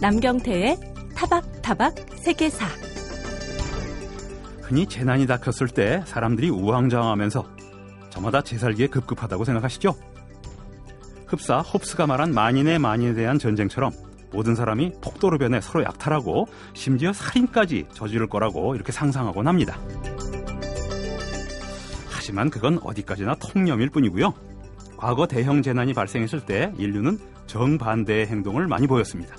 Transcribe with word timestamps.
남경태의 0.00 0.78
타박타박 1.16 1.94
세계사 2.14 2.66
흔히 4.62 4.86
재난이 4.86 5.26
닥쳤을 5.26 5.66
때 5.66 6.02
사람들이 6.06 6.50
우왕좌왕하면서 6.50 7.44
저마다 8.10 8.42
재살기에 8.42 8.86
급급하다고 8.88 9.44
생각하시죠? 9.44 9.96
흡사 11.26 11.58
홉스가 11.58 12.06
말한 12.06 12.32
만인의 12.32 12.78
만인에 12.78 13.14
대한 13.14 13.40
전쟁처럼 13.40 13.90
모든 14.32 14.54
사람이 14.54 14.92
폭도로 15.00 15.36
변해 15.38 15.60
서로 15.60 15.82
약탈하고 15.82 16.46
심지어 16.74 17.12
살인까지 17.12 17.86
저지를 17.92 18.28
거라고 18.28 18.76
이렇게 18.76 18.92
상상하곤 18.92 19.48
합니다. 19.48 19.80
하지만 22.08 22.50
그건 22.50 22.78
어디까지나 22.84 23.34
통념일 23.36 23.90
뿐이고요. 23.90 24.32
과거 24.96 25.26
대형 25.26 25.62
재난이 25.62 25.94
발생했을 25.94 26.46
때 26.46 26.72
인류는 26.78 27.18
정반대의 27.46 28.26
행동을 28.26 28.68
많이 28.68 28.86
보였습니다. 28.86 29.34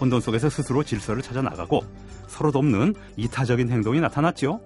혼돈 0.00 0.20
속에서 0.20 0.48
스스로 0.48 0.82
질서를 0.82 1.22
찾아 1.22 1.42
나가고 1.42 1.80
서로 2.26 2.50
돕는 2.50 2.94
이타적인 3.16 3.70
행동이 3.70 4.00
나타났죠. 4.00 4.60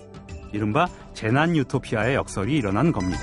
이른바 0.53 0.87
재난 1.15 1.57
유토피아의 1.57 2.17
역설이 2.17 2.57
일어난 2.57 2.93
겁니다. 2.93 3.21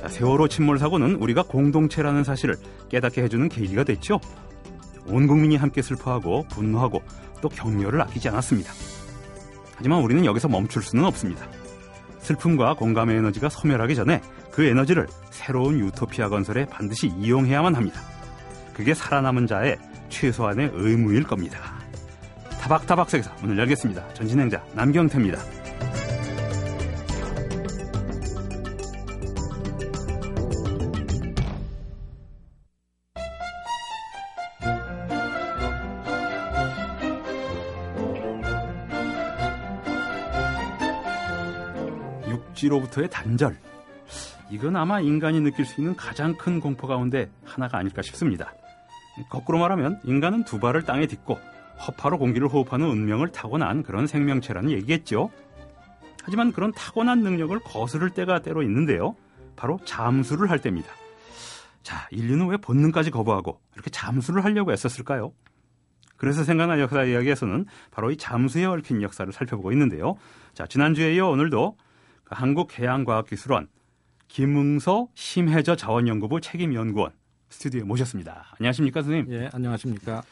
자, 0.00 0.08
세월호 0.08 0.48
침몰 0.48 0.78
사고는 0.78 1.16
우리가 1.16 1.42
공동체라는 1.42 2.24
사실을 2.24 2.56
깨닫게 2.88 3.22
해주는 3.22 3.48
계기가 3.48 3.84
됐죠. 3.84 4.20
온 5.06 5.26
국민이 5.26 5.56
함께 5.56 5.82
슬퍼하고 5.82 6.44
분노하고 6.48 7.02
또 7.40 7.48
격려를 7.48 8.00
아끼지 8.02 8.28
않았습니다. 8.28 8.72
하지만 9.76 10.02
우리는 10.02 10.24
여기서 10.24 10.48
멈출 10.48 10.82
수는 10.82 11.04
없습니다. 11.04 11.46
슬픔과 12.20 12.74
공감의 12.74 13.16
에너지가 13.16 13.48
소멸하기 13.48 13.96
전에 13.96 14.20
그 14.52 14.64
에너지를 14.64 15.08
새로운 15.30 15.78
유토피아 15.80 16.28
건설에 16.28 16.66
반드시 16.66 17.08
이용해야만 17.08 17.74
합니다. 17.74 18.00
그게 18.74 18.94
살아남은 18.94 19.46
자의 19.46 19.78
최소한의 20.08 20.70
의무일 20.74 21.24
겁니다. 21.24 21.58
타박타박 22.60 23.10
세계사 23.10 23.34
문을 23.40 23.58
열겠습니다. 23.58 24.14
전진행자 24.14 24.64
남경태입니다. 24.74 25.38
육지로부터의 42.28 43.10
단절. 43.10 43.56
이건 44.50 44.76
아마 44.76 45.00
인간이 45.00 45.40
느낄 45.40 45.64
수 45.64 45.80
있는 45.80 45.96
가장 45.96 46.36
큰 46.36 46.60
공포 46.60 46.86
가운데 46.86 47.30
하나가 47.44 47.78
아닐까 47.78 48.02
싶습니다. 48.02 48.52
거꾸로 49.28 49.58
말하면 49.58 50.00
인간은 50.04 50.44
두 50.44 50.58
발을 50.58 50.82
땅에 50.82 51.06
딛고 51.06 51.38
허파로 51.86 52.18
공기를 52.18 52.48
호흡하는 52.48 52.86
운명을 52.86 53.32
타고난 53.32 53.82
그런 53.82 54.06
생명체라는 54.06 54.70
얘기겠죠. 54.70 55.30
하지만 56.22 56.52
그런 56.52 56.72
타고난 56.72 57.22
능력을 57.22 57.58
거스를 57.60 58.10
때가 58.10 58.40
때로 58.40 58.62
있는데요. 58.62 59.16
바로 59.56 59.78
잠수를 59.84 60.50
할 60.50 60.60
때입니다. 60.60 60.88
자, 61.82 62.06
인류는 62.10 62.48
왜 62.48 62.56
본능까지 62.56 63.10
거부하고 63.10 63.60
이렇게 63.74 63.90
잠수를 63.90 64.44
하려고 64.44 64.72
애썼을까요? 64.72 65.32
그래서 66.16 66.44
생각난 66.44 66.78
역사 66.78 67.02
이야기에서는 67.02 67.66
바로 67.90 68.12
이 68.12 68.16
잠수에 68.16 68.64
얽힌 68.64 69.02
역사를 69.02 69.30
살펴보고 69.32 69.72
있는데요. 69.72 70.14
자, 70.54 70.66
지난주에 70.66 71.14
이어 71.16 71.26
오늘도 71.28 71.76
그 72.22 72.34
한국해양과학기술원 72.36 73.66
김응서 74.28 75.08
심해저 75.14 75.74
자원연구부 75.74 76.40
책임연구원 76.40 77.10
스튜디오에 77.52 77.84
모셨습니다. 77.84 78.46
안녕하십니까, 78.58 79.02
선생님? 79.02 79.32
예, 79.32 79.50
안녕하십니까. 79.52 80.22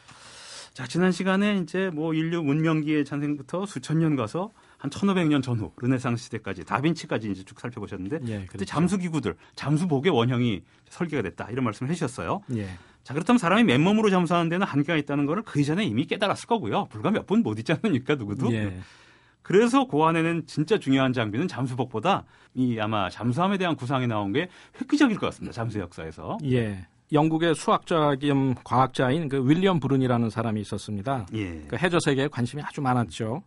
자, 0.73 0.87
지난 0.87 1.11
시간에 1.11 1.57
이제 1.57 1.89
뭐 1.93 2.13
인류 2.13 2.41
문명기의 2.41 3.05
탄생부터 3.05 3.65
수천 3.65 3.99
년 3.99 4.15
가서 4.15 4.51
한 4.77 4.89
1500년 4.89 5.43
전후 5.43 5.71
르네상스 5.77 6.23
시대까지 6.25 6.65
다빈치까지 6.65 7.29
이제 7.29 7.43
쭉 7.43 7.59
살펴보셨는데 7.59 8.19
예, 8.23 8.35
그렇죠. 8.37 8.47
그때 8.51 8.65
잠수 8.65 8.97
기구들, 8.97 9.35
잠수복의 9.55 10.11
원형이 10.11 10.63
설계가 10.89 11.21
됐다. 11.23 11.49
이런 11.51 11.65
말씀을 11.65 11.91
해 11.91 11.93
주셨어요. 11.93 12.41
예. 12.55 12.67
자, 13.03 13.13
그렇다면 13.13 13.37
사람이 13.37 13.63
맨몸으로 13.63 14.09
잠수하는 14.09 14.49
데는 14.49 14.65
한계가 14.65 14.97
있다는 14.97 15.25
거를 15.25 15.43
그 15.43 15.59
이전에 15.59 15.83
이미 15.83 16.05
깨달았을 16.05 16.47
거고요. 16.47 16.85
불과 16.85 17.11
몇분못 17.11 17.59
있지 17.59 17.73
않습니까, 17.73 18.15
누구도? 18.15 18.51
예. 18.53 18.79
그래서 19.43 19.85
고안에는 19.85 20.45
진짜 20.45 20.77
중요한 20.77 21.13
장비는 21.13 21.47
잠수복보다 21.47 22.25
이 22.53 22.79
아마 22.79 23.09
잠수함에 23.09 23.57
대한 23.57 23.75
구상이 23.75 24.07
나온 24.07 24.31
게 24.31 24.49
획기적일 24.79 25.17
것 25.17 25.27
같습니다. 25.27 25.51
잠수 25.51 25.79
역사에서. 25.79 26.37
예. 26.45 26.87
영국의 27.11 27.55
수학자 27.55 28.15
겸 28.15 28.55
과학자인 28.63 29.27
그 29.27 29.47
윌리엄 29.47 29.79
브룬이라는 29.79 30.29
사람이 30.29 30.61
있었습니다. 30.61 31.25
예. 31.33 31.61
그 31.67 31.75
해저 31.75 31.99
세계에 31.99 32.27
관심이 32.27 32.61
아주 32.63 32.81
많았죠. 32.81 33.43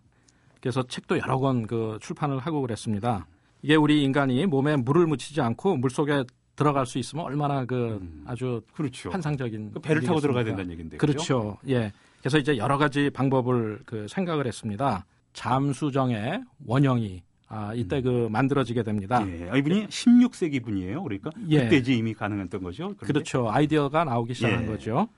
그래서 0.60 0.82
책도 0.82 1.19
여러 1.19 1.38
권 1.38 1.66
그 1.66 1.98
출판을 2.00 2.38
하고 2.38 2.60
그랬습니다. 2.60 3.26
이게 3.62 3.75
우리 3.76 4.02
인간이 4.02 4.44
몸에 4.47 4.76
물을 4.76 5.06
묻히지 5.06 5.41
않고 5.41 5.76
물 5.76 5.91
속에 5.91 6.25
들어갈 6.56 6.86
수 6.86 6.98
있으면 6.98 7.25
얼마나 7.25 7.64
그 7.64 8.00
아주 8.26 8.60
그렇죠. 8.75 9.10
환상적인 9.10 9.72
그 9.72 9.81
배를 9.81 10.02
타고? 10.02 10.20
들어가야 10.20 10.44
된다는 10.44 10.70
얘기인데. 10.72 10.96
그렇죠. 10.98 11.56
예. 11.69 11.91
그래서 12.20 12.38
이제 12.38 12.56
여러 12.56 12.78
가지 12.78 13.10
방법을 13.10 13.81
그 13.86 14.06
생각을 14.08 14.46
했습니다. 14.46 15.04
잠수정의 15.32 16.42
원형이 16.66 17.22
아, 17.49 17.72
이때 17.75 18.00
그 18.00 18.28
만들어지게 18.31 18.82
됩니다. 18.82 19.25
예. 19.28 19.49
아, 19.50 19.56
이분이 19.56 19.87
16세기 19.88 20.62
분이에요. 20.65 21.03
그러니까 21.03 21.31
예. 21.50 21.65
그때 21.65 21.77
이제 21.77 21.93
이미 21.93 22.15
가능했던 22.15 22.62
거죠. 22.62 22.84
그런데? 22.97 23.06
그렇죠. 23.06 23.50
아이디어가 23.50 24.05
나오기 24.05 24.34
시작한 24.34 24.62
예. 24.62 24.66
거죠. 24.66 25.09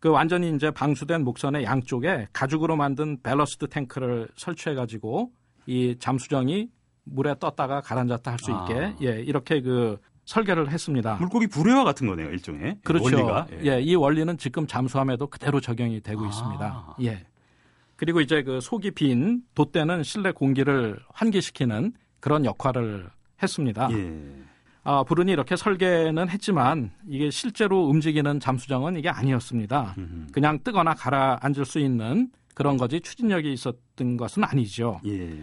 그 0.00 0.08
완전히 0.10 0.54
이제 0.54 0.70
방수된 0.70 1.24
목선의 1.24 1.64
양쪽에 1.64 2.28
가죽으로 2.32 2.76
만든 2.76 3.18
밸러스트 3.22 3.66
탱크를 3.68 4.28
설치해 4.36 4.74
가지고 4.76 5.32
이 5.66 5.96
잠수정이 5.98 6.68
물에 7.04 7.34
떴다가 7.40 7.80
가라앉았다 7.80 8.30
할 8.30 8.38
수 8.38 8.50
있게 8.52 8.74
아. 8.84 8.94
예, 9.02 9.20
이렇게 9.22 9.60
그 9.60 9.98
설계를 10.24 10.70
했습니다. 10.70 11.16
물고기 11.16 11.46
부레와 11.46 11.84
같은 11.84 12.06
거네요, 12.06 12.28
일종의. 12.30 12.78
그렇죠. 12.84 13.04
원리가. 13.16 13.46
예. 13.64 13.80
이 13.80 13.94
원리는 13.94 14.36
지금 14.38 14.66
잠수함에도 14.66 15.26
그대로 15.26 15.58
적용이 15.60 16.00
되고 16.02 16.24
아. 16.24 16.28
있습니다. 16.28 16.96
예. 17.02 17.24
그리고 17.98 18.20
이제 18.20 18.42
그 18.42 18.60
속이 18.60 18.92
빈 18.92 19.42
돛대는 19.54 20.04
실내 20.04 20.30
공기를 20.30 21.00
환기시키는 21.12 21.92
그런 22.20 22.44
역할을 22.44 23.10
했습니다. 23.42 23.88
예. 23.92 24.22
아, 24.84 25.02
불운이 25.02 25.32
이렇게 25.32 25.56
설계는 25.56 26.28
했지만 26.28 26.92
이게 27.08 27.28
실제로 27.30 27.86
움직이는 27.86 28.38
잠수정은 28.38 28.96
이게 28.96 29.08
아니었습니다. 29.08 29.96
음흠. 29.98 30.26
그냥 30.32 30.60
뜨거나 30.62 30.94
가라앉을 30.94 31.64
수 31.64 31.80
있는 31.80 32.30
그런 32.54 32.76
거지 32.76 33.00
추진력이 33.00 33.52
있었던 33.52 34.16
것은 34.16 34.44
아니죠. 34.44 35.00
예. 35.04 35.36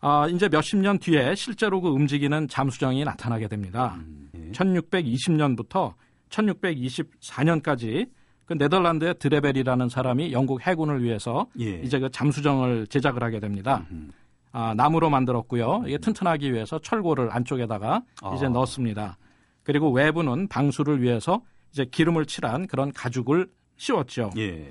아, 0.00 0.26
이제 0.26 0.48
몇십 0.48 0.80
년 0.80 0.98
뒤에 0.98 1.36
실제로 1.36 1.80
그 1.80 1.88
움직이는 1.88 2.48
잠수정이 2.48 3.04
나타나게 3.04 3.46
됩니다. 3.46 3.96
음, 4.00 4.28
예. 4.34 4.50
1620년부터 4.50 5.94
1624년까지 6.30 8.10
그 8.50 8.54
네덜란드의 8.54 9.14
드레벨이라는 9.20 9.88
사람이 9.88 10.32
영국 10.32 10.66
해군을 10.66 11.04
위해서 11.04 11.46
예. 11.60 11.80
이제 11.84 12.00
그 12.00 12.10
잠수정을 12.10 12.88
제작을 12.88 13.22
하게 13.22 13.38
됩니다. 13.38 13.86
음. 13.92 14.10
아, 14.50 14.74
나무로 14.74 15.08
만들었고요. 15.08 15.84
이게 15.86 15.98
튼튼하기 15.98 16.52
위해서 16.52 16.80
철골을 16.80 17.28
안쪽에다가 17.30 18.02
아. 18.20 18.34
이제 18.34 18.48
넣었습니다. 18.48 19.18
그리고 19.62 19.92
외부는 19.92 20.48
방수를 20.48 21.00
위해서 21.00 21.42
이제 21.70 21.84
기름을 21.88 22.26
칠한 22.26 22.66
그런 22.66 22.92
가죽을 22.92 23.46
씌웠죠. 23.76 24.32
예. 24.38 24.68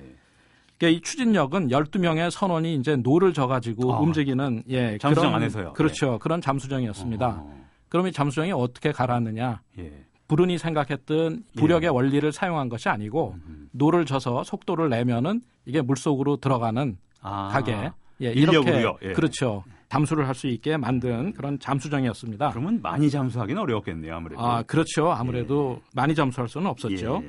그러니까 0.78 0.98
이 0.98 1.00
추진력은 1.00 1.70
12명의 1.70 2.32
선원이 2.32 2.76
이제 2.76 2.98
노를 2.98 3.32
져가지고 3.32 3.94
아. 3.94 4.00
움직이는 4.02 4.64
예, 4.68 4.98
잠수정 4.98 5.30
그런- 5.30 5.36
안에서요? 5.36 5.72
그렇죠. 5.72 6.20
그런 6.20 6.42
잠수정이었습니다. 6.42 7.28
어, 7.30 7.66
그럼 7.88 8.08
이 8.08 8.12
잠수정이 8.12 8.52
어떻게 8.52 8.92
가라앉느냐? 8.92 9.62
예. 9.78 10.06
불운이 10.30 10.58
생각했던 10.60 11.44
부력의 11.58 11.88
예. 11.88 11.92
원리를 11.92 12.32
사용한 12.32 12.70
것이 12.70 12.88
아니고 12.88 13.36
음. 13.46 13.68
노를 13.72 14.06
져서 14.06 14.46
속도를 14.46 14.88
내면은 14.90 15.42
이게 15.66 15.82
물 15.82 15.98
속으로 15.98 16.38
들어가는 16.38 16.98
아. 17.22 17.50
가게 17.52 17.92
예, 18.22 18.32
이렇게? 18.32 18.86
예. 19.02 19.14
그렇죠. 19.14 19.64
잠수를 19.90 20.28
할 20.28 20.36
수 20.36 20.46
있게 20.48 20.78
만든 20.78 21.34
그런 21.34 21.58
잠수정이었습니다. 21.58 22.52
그러면 22.52 22.80
많이 22.82 23.10
잠수하기는 23.10 23.60
어려웠겠네요, 23.60 24.16
아무래도. 24.16 24.42
아, 24.42 24.62
그렇죠. 24.62 25.12
아무래도 25.12 25.82
많이 25.96 26.14
잠수할 26.14 26.48
수는 26.48 26.68
없었죠. 26.68 27.24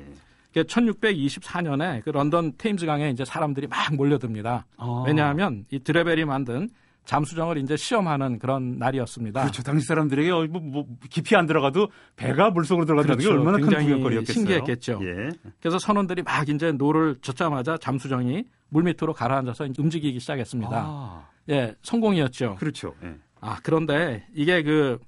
예. 0.55 0.63
1624년에 0.63 2.05
그 2.05 2.11
런던 2.11 2.53
테임즈 2.59 2.85
강에 2.85 3.09
이제 3.09 3.25
사람들이 3.25 3.67
막 3.67 3.95
몰려듭니다. 3.95 4.67
아. 4.77 5.05
왜냐하면 5.07 5.65
이 5.71 5.79
드레벨이 5.79 6.27
만든 6.27 6.69
잠수정을 7.05 7.59
이제 7.59 7.77
시험하는 7.77 8.39
그런 8.39 8.79
날이었습니다. 8.79 9.41
그렇죠. 9.41 9.63
당시 9.63 9.87
사람들에게 9.87 10.31
어, 10.31 10.47
뭐, 10.51 10.61
뭐 10.61 10.87
깊이 11.09 11.35
안 11.35 11.47
들어가도 11.47 11.89
배가 12.17 12.51
물속으로 12.51 12.87
들어간다는 12.87 13.19
게 13.19 13.25
그렇죠. 13.25 13.39
얼마나 13.39 13.59
큰 13.59 13.65
굉장히 13.65 13.87
구경거리였겠어요. 13.87 14.35
신기했겠죠. 14.35 15.01
예. 15.03 15.29
그래서 15.61 15.79
선원들이 15.79 16.23
막 16.23 16.49
이제 16.49 16.73
노를 16.73 17.17
젓자마자 17.23 17.77
잠수정이 17.79 18.45
물 18.69 18.85
밑으로 18.85 19.13
가라앉아서 19.13 19.67
움직이기 19.79 20.21
시작했습니다. 20.21 20.71
아, 20.73 21.29
예, 21.49 21.75
성공이었죠. 21.83 22.57
그렇죠. 22.57 22.95
예. 23.03 23.17
아, 23.41 23.59
그런데 23.65 24.27
이게 24.35 24.63
그 24.63 24.99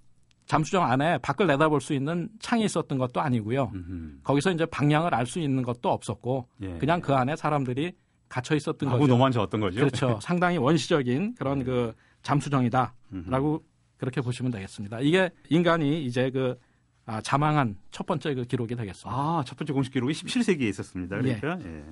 잠수정 0.47 0.83
안에 0.83 1.19
밖을 1.19 1.47
내다볼 1.47 1.81
수 1.81 1.95
있는 1.95 2.29
창이 2.41 2.65
있었던 2.65 2.99
것도 2.99 3.21
아니고요. 3.21 3.71
음흠. 3.75 4.23
거기서 4.25 4.51
이제 4.51 4.67
방향을 4.67 5.15
알 5.15 5.25
수 5.27 5.39
있는 5.39 5.63
것도 5.63 5.89
없었고 5.91 6.49
예. 6.63 6.79
그냥 6.79 7.01
그 7.01 7.15
안에 7.15 7.37
사람들이 7.37 7.93
갇혀 8.33 8.55
있었던 8.55 8.89
거죠. 8.89 9.07
노만 9.07 9.31
졌던 9.31 9.61
거죠. 9.61 9.81
그렇죠. 9.81 10.19
상당히 10.23 10.57
원시적인 10.57 11.35
그런 11.35 11.65
그 11.65 11.93
잠수정이다라고 12.23 13.63
그렇게 13.99 14.23
보시면 14.23 14.51
되겠습니다. 14.53 15.01
이게 15.01 15.31
인간이 15.51 16.03
이제 16.05 16.31
그 16.31 16.59
아, 17.05 17.21
잠항한 17.21 17.77
첫 17.91 18.07
번째 18.07 18.33
그 18.35 18.45
기록이 18.45 18.75
되겠습니다. 18.75 19.11
아, 19.11 19.45
첫 19.47 19.59
번째 19.59 19.75
공식 19.75 19.93
기록이 19.93 20.15
17세기에 20.15 20.63
있었습니다. 20.63 21.19
그러니까 21.19 21.59
예. 21.63 21.85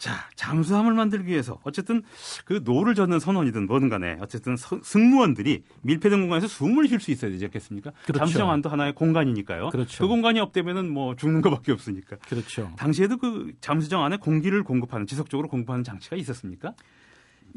자, 0.00 0.14
잠수함을 0.34 0.94
만들기 0.94 1.30
위해서 1.30 1.58
어쨌든 1.62 2.02
그 2.46 2.62
노를 2.64 2.94
젓는 2.94 3.20
선원이든 3.20 3.66
뭐든 3.66 3.90
간에 3.90 4.16
어쨌든 4.22 4.56
서- 4.56 4.80
승무원들이 4.82 5.62
밀폐된 5.82 6.20
공간에서 6.22 6.48
숨을 6.48 6.88
쉴 6.88 7.00
수 7.00 7.10
있어야 7.10 7.30
되지 7.30 7.44
않겠습니까? 7.44 7.90
그렇죠. 8.06 8.18
잠수정 8.18 8.50
안도 8.50 8.70
하나의 8.70 8.94
공간이니까요. 8.94 9.68
그렇죠. 9.68 10.02
그 10.02 10.08
공간이 10.08 10.40
없다면은 10.40 10.90
뭐 10.90 11.14
죽는 11.16 11.42
것밖에 11.42 11.72
없으니까. 11.72 12.16
그렇죠. 12.26 12.70
당시에도 12.78 13.18
그 13.18 13.52
잠수정 13.60 14.02
안에 14.02 14.16
공기를 14.16 14.64
공급하는 14.64 15.06
지속적으로 15.06 15.48
공급하는 15.48 15.84
장치가 15.84 16.16
있었습니까? 16.16 16.72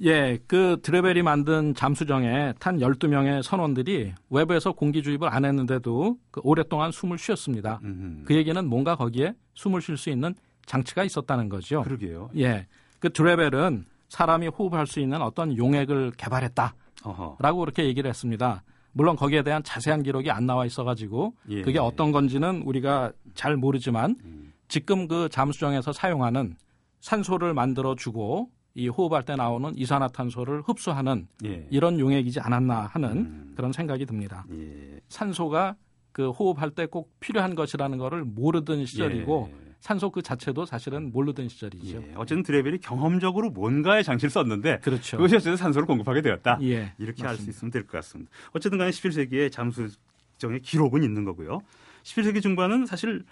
예, 0.04 0.38
그 0.46 0.80
드레벨이 0.84 1.22
만든 1.22 1.74
잠수정에 1.75 2.56
탄 2.60 2.80
12명의 2.80 3.42
선원들이 3.42 4.16
외부에서 4.31 4.74
공기 4.74 5.01
주입을 5.01 5.30
안 5.34 5.46
했는데도 5.46 6.18
그 6.30 6.42
오랫동안 6.44 6.92
숨을 6.92 7.18
쉬었습니다. 7.18 7.80
음흠. 7.81 8.24
그 8.25 8.36
얘기는 8.36 8.68
뭔가 8.68 8.98
거기에 8.98 9.34
숨을 9.54 9.81
쉴 9.81 9.96
수 9.96 10.10
있는 10.10 10.36
장치가 10.65 11.04
있었다는 11.04 11.50
거죠. 11.50 11.81
그러게요. 11.83 12.30
예. 12.38 12.68
그 13.00 13.12
드레벨은 13.12 13.86
사람이 14.10 14.48
호흡할 14.48 14.88
수 14.88 15.00
있는 15.00 15.21
어떤 15.21 15.57
용액을 15.57 16.12
개발했다라고 16.18 16.74
어허. 17.04 17.38
그렇게 17.38 17.86
얘기를 17.86 18.10
했습니다. 18.10 18.63
물론 18.94 19.15
거기에 19.15 19.42
대한 19.42 19.63
자세한 19.63 20.04
기록이 20.04 20.30
안 20.31 20.45
나와 20.45 20.65
있어가지고 20.65 21.33
예. 21.50 21.62
그게 21.63 21.80
어떤 21.80 22.12
건지는 22.12 22.62
우리가 22.63 23.12
잘 23.33 23.57
모르지만 23.57 24.15
음. 24.24 24.54
지금 24.68 25.07
그 25.07 25.30
잠수정에서 25.30 25.92
사용하는 25.92 26.56
산소를 27.01 27.54
만들어 27.54 27.95
주고 27.95 28.50
이 28.75 28.88
호흡할 28.88 29.24
때 29.24 29.36
나오는 29.36 29.75
이산화탄소를 29.77 30.62
흡수하는 30.62 31.27
예. 31.45 31.68
이런 31.69 32.00
용액이지 32.00 32.39
않았나 32.39 32.88
하는 32.92 33.10
음. 33.18 33.54
그런 33.56 33.71
생각이 33.71 34.06
듭니다. 34.06 34.45
예. 34.51 35.00
산소가 35.10 35.75
그 36.12 36.30
호흡할 36.30 36.69
때 36.71 36.86
꼭 36.86 37.12
필요한 37.19 37.56
것이라는 37.56 37.98
거를 37.98 38.24
모르던 38.24 38.86
시절이고 38.86 39.50
예. 39.51 39.62
산소 39.83 40.09
그 40.12 40.21
자체도 40.21 40.65
사실은 40.65 41.12
모르던 41.12 41.50
시절이죠. 41.50 41.97
예. 41.97 42.13
어쨌든 42.15 42.41
드레벨이 42.41 42.77
경험적으로 42.77 43.50
뭔가의 43.50 44.06
장치를 44.06 44.30
썼는데 44.30 44.80
그렇죠. 44.80 45.18
그것이 45.18 45.35
어쨌든 45.35 45.57
산소를 45.57 45.85
공급하게 45.85 46.21
되었다. 46.21 46.57
예. 46.62 46.94
이렇게 46.97 47.27
알 47.27 47.35
수. 47.35 47.50
있으면 47.50 47.69
될 47.69 47.83
것 47.83 47.91
같습니다. 47.97 48.31
어쨌든 48.53 48.77
간에 48.77 48.91
11세기에 48.91 49.51
잠수정의 49.51 50.62
기록은 50.62 51.03
있는 51.03 51.25
거고요. 51.25 51.59
17세기 52.04 52.42
중반은 52.41 52.85
사실 52.85 53.25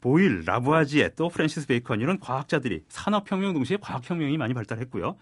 보일, 0.00 0.44
라부아지에 0.46 1.10
또 1.16 1.28
프랜시스 1.28 1.66
베이컨 1.66 2.00
이런 2.00 2.20
과학자들이 2.20 2.84
산업혁명 2.88 3.52
동시에 3.54 3.78
과학혁명이 3.80 4.36
많이 4.36 4.54
발달했고요. 4.54 5.16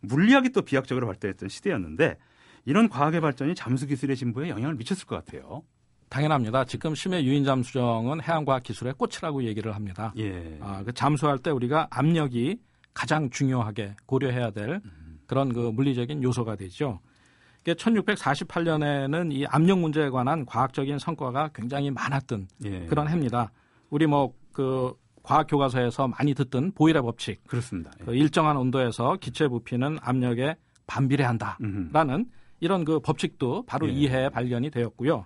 물리학이 0.00 0.52
또 0.52 0.62
비약적으로 0.62 1.06
발달했던 1.06 1.50
시대였는데 1.50 2.16
이런 2.64 2.88
과학의 2.88 3.20
발전이 3.20 3.54
잠수 3.54 3.86
기술의 3.86 4.16
진보에 4.16 4.48
영향을 4.48 4.74
미쳤을 4.76 5.06
것 5.06 5.22
같아요. 5.22 5.64
당연합니다. 6.10 6.64
지금 6.66 6.94
심해 6.94 7.24
유인 7.24 7.44
잠수정은 7.44 8.22
해양과학 8.22 8.62
기술의 8.62 8.94
꽃이라고 8.98 9.44
얘기를 9.44 9.74
합니다. 9.74 10.12
예. 10.18 10.58
아, 10.60 10.82
그 10.84 10.92
잠수할 10.92 11.38
때 11.38 11.50
우리가 11.50 11.88
압력이 11.90 12.58
가장 12.92 13.30
중요하게 13.30 13.94
고려해야 14.04 14.50
될 14.50 14.82
그런 15.26 15.52
그 15.52 15.70
물리적인 15.72 16.22
요소가 16.22 16.56
되죠. 16.56 17.00
이게 17.62 17.72
1648년에는 17.72 19.32
이 19.32 19.46
압력 19.46 19.78
문제에 19.78 20.10
관한 20.10 20.44
과학적인 20.44 20.98
성과가 20.98 21.50
굉장히 21.54 21.90
많았던 21.90 22.48
예. 22.66 22.86
그런 22.86 23.08
해입니다. 23.08 23.50
우리 23.88 24.06
뭐 24.06 24.34
그 24.52 24.94
과학 25.22 25.46
교과서에서 25.46 26.08
많이 26.08 26.34
듣던 26.34 26.72
보일의 26.72 27.02
법칙, 27.02 27.44
그렇습니다. 27.46 27.90
예. 28.00 28.04
그 28.04 28.14
일정한 28.14 28.56
온도에서 28.56 29.16
기체 29.20 29.48
부피는 29.48 29.98
압력에 30.00 30.56
반비례한다라는 30.86 32.14
음흠. 32.14 32.24
이런 32.60 32.84
그 32.84 33.00
법칙도 33.00 33.64
바로 33.66 33.88
예. 33.88 33.92
이 33.92 34.08
해에 34.08 34.28
발견이 34.28 34.70
되었고요. 34.70 35.24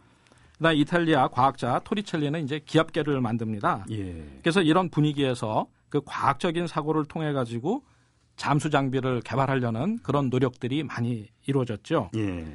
그다음 0.64 0.76
이탈리아 0.78 1.28
과학자 1.28 1.78
토리첼리는 1.84 2.42
이제 2.42 2.58
기압계를 2.64 3.20
만듭니다. 3.20 3.84
예. 3.90 4.24
그래서 4.40 4.62
이런 4.62 4.88
분위기에서 4.88 5.66
그 5.90 6.00
과학적인 6.06 6.66
사고를 6.66 7.04
통해 7.04 7.34
가지고 7.34 7.84
잠수 8.36 8.70
장비를 8.70 9.20
개발하려는 9.20 9.98
그런 9.98 10.30
노력들이 10.30 10.82
많이 10.82 11.28
이루어졌죠. 11.44 12.10
예. 12.16 12.46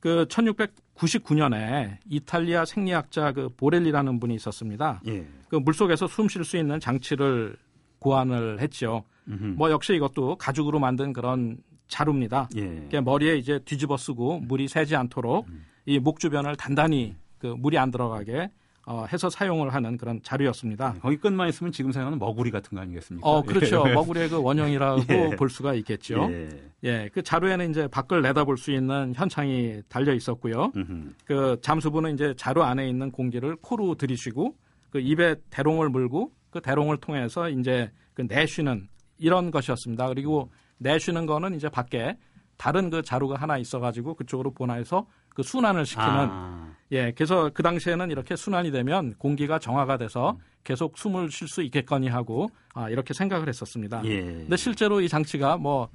그 0.00 0.26
1699년에 0.28 1.98
이탈리아 2.10 2.64
생리학자 2.64 3.30
그 3.30 3.48
보렐리라는 3.56 4.18
분이 4.18 4.34
있었습니다. 4.34 5.00
예. 5.06 5.24
그 5.48 5.54
물속에서 5.54 6.08
숨 6.08 6.28
쉴 6.28 6.44
수 6.44 6.56
있는 6.56 6.80
장치를 6.80 7.54
고안을 8.00 8.60
했죠. 8.60 9.04
음흠. 9.28 9.44
뭐 9.56 9.70
역시 9.70 9.94
이것도 9.94 10.34
가죽으로 10.34 10.80
만든 10.80 11.12
그런 11.12 11.58
자루입니다. 11.86 12.48
예. 12.56 13.00
머리에 13.00 13.36
이제 13.36 13.60
뒤집어 13.64 13.96
쓰고 13.96 14.40
물이 14.40 14.66
새지 14.66 14.96
않도록 14.96 15.46
음. 15.46 15.64
이목 15.86 16.18
주변을 16.18 16.56
단단히 16.56 17.14
그 17.42 17.48
물이 17.48 17.76
안 17.76 17.90
들어가게 17.90 18.50
어, 18.86 19.04
해서 19.12 19.28
사용을 19.28 19.74
하는 19.74 19.96
그런 19.96 20.20
자루였습니다. 20.22 20.94
거기 21.02 21.16
끝만 21.16 21.48
있으면 21.48 21.72
지금 21.72 21.90
사용하는 21.90 22.20
머구리 22.20 22.52
같은 22.52 22.76
거 22.76 22.82
아니겠습니까? 22.82 23.28
어, 23.28 23.42
그렇죠. 23.42 23.84
예. 23.88 23.92
머구리의 23.92 24.28
그 24.28 24.40
원형이라고 24.40 25.02
예. 25.10 25.36
볼 25.36 25.50
수가 25.50 25.74
있겠죠. 25.74 26.28
예. 26.30 26.48
예, 26.84 27.10
그 27.12 27.22
자루에는 27.22 27.70
이제 27.70 27.88
밖을 27.88 28.22
내다볼 28.22 28.58
수 28.58 28.70
있는 28.70 29.12
현창이 29.14 29.82
달려 29.88 30.14
있었고요. 30.14 30.72
음흠. 30.76 31.12
그 31.24 31.58
잠수부는 31.62 32.14
이제 32.14 32.34
자루 32.36 32.62
안에 32.62 32.88
있는 32.88 33.10
공기를 33.10 33.56
코로 33.56 33.96
들이쉬고 33.96 34.54
그 34.90 35.00
입에 35.00 35.36
대롱을 35.50 35.88
물고 35.88 36.32
그 36.50 36.60
대롱을 36.60 36.98
통해서 36.98 37.48
이제 37.48 37.90
그 38.14 38.22
내쉬는 38.22 38.88
이런 39.18 39.50
것이었습니다. 39.50 40.08
그리고 40.08 40.50
내쉬는 40.78 41.26
거는 41.26 41.54
이제 41.54 41.68
밖에 41.68 42.16
다른 42.56 42.90
그 42.90 43.02
자루가 43.02 43.36
하나 43.36 43.58
있어가지고 43.58 44.14
그쪽으로 44.14 44.52
보내서 44.52 45.06
그 45.28 45.42
순환을 45.42 45.86
시키는 45.86 46.08
아. 46.08 46.71
예, 46.92 47.10
그래서 47.12 47.50
그 47.52 47.62
당시에는 47.62 48.10
이렇게 48.10 48.36
순환이 48.36 48.70
되면 48.70 49.14
공기가 49.18 49.58
정화가 49.58 49.96
돼서 49.96 50.38
계속 50.62 50.98
숨을 50.98 51.30
쉴 51.30 51.48
수 51.48 51.62
있겠거니 51.62 52.08
하고 52.08 52.50
아, 52.74 52.88
이렇게 52.90 53.14
생각을 53.14 53.48
했었습니다. 53.48 54.02
예. 54.04 54.20
근데 54.20 54.56
실제로 54.56 55.00
이 55.00 55.08
장치가 55.08 55.56
뭐 55.56 55.88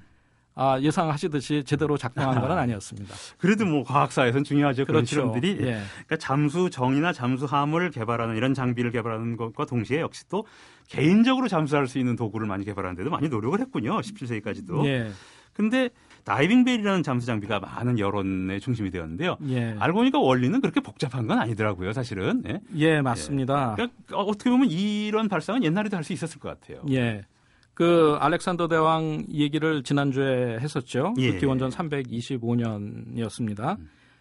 아, 0.56 0.80
예상하시듯이 0.82 1.64
제대로 1.66 1.98
작동한 1.98 2.42
건 2.42 2.52
아니었습니다. 2.58 3.14
그래도 3.38 3.64
뭐 3.64 3.84
과학사에서는 3.84 4.44
중요하죠. 4.44 4.86
그런 4.86 5.02
그렇죠. 5.02 5.08
실험들이. 5.08 5.52
예. 5.62 5.82
그러니까 6.06 6.18
잠수정이나 6.18 7.14
잠수함을 7.14 7.92
개발하는 7.92 8.36
이런 8.36 8.56
장비를 8.56 8.92
개발하는 8.92 9.38
것과 9.38 9.66
동시에 9.66 10.02
역시 10.02 10.28
또 10.30 10.48
개인적으로 10.88 11.48
잠수할 11.48 11.86
수 11.88 12.00
있는 12.00 12.16
도구를 12.16 12.48
많이 12.48 12.66
개발하는 12.66 12.96
데도 12.96 13.12
많이 13.12 13.30
노력을 13.30 13.60
했군요. 13.60 14.00
17세기까지도. 14.00 14.84
예. 14.88 15.12
근데 15.54 15.90
다이빙 16.28 16.66
벨이라는 16.66 17.02
잠수 17.04 17.26
장비가 17.26 17.62
많은 17.62 18.00
여론의 18.00 18.60
중심이 18.60 18.92
되었는데요. 18.92 19.38
예. 19.48 19.78
알고 19.80 20.00
보니까 20.00 20.20
원리는 20.20 20.60
그렇게 20.60 20.82
복잡한 20.82 21.26
건 21.26 21.40
아니더라고요, 21.40 21.94
사실은. 21.94 22.44
예. 22.50 22.60
예, 22.76 23.00
맞습니다. 23.02 23.76
그러니까 23.76 23.96
어떻게 24.12 24.50
보면 24.50 24.70
이런 24.70 25.30
발상은 25.30 25.64
옛날에도 25.64 25.96
할 25.96 26.04
수 26.04 26.12
있었을 26.12 26.42
것 26.42 26.50
같아요. 26.50 26.84
예. 26.92 27.24
그 27.74 28.18
알렉산더 28.20 28.68
대왕 28.68 29.24
얘기를 29.32 29.84
지난주에 29.84 30.58
했었죠. 30.60 31.14
예. 31.18 31.32
그 31.32 31.40
기원전 31.40 31.70
325년이었습니다. 31.70 33.78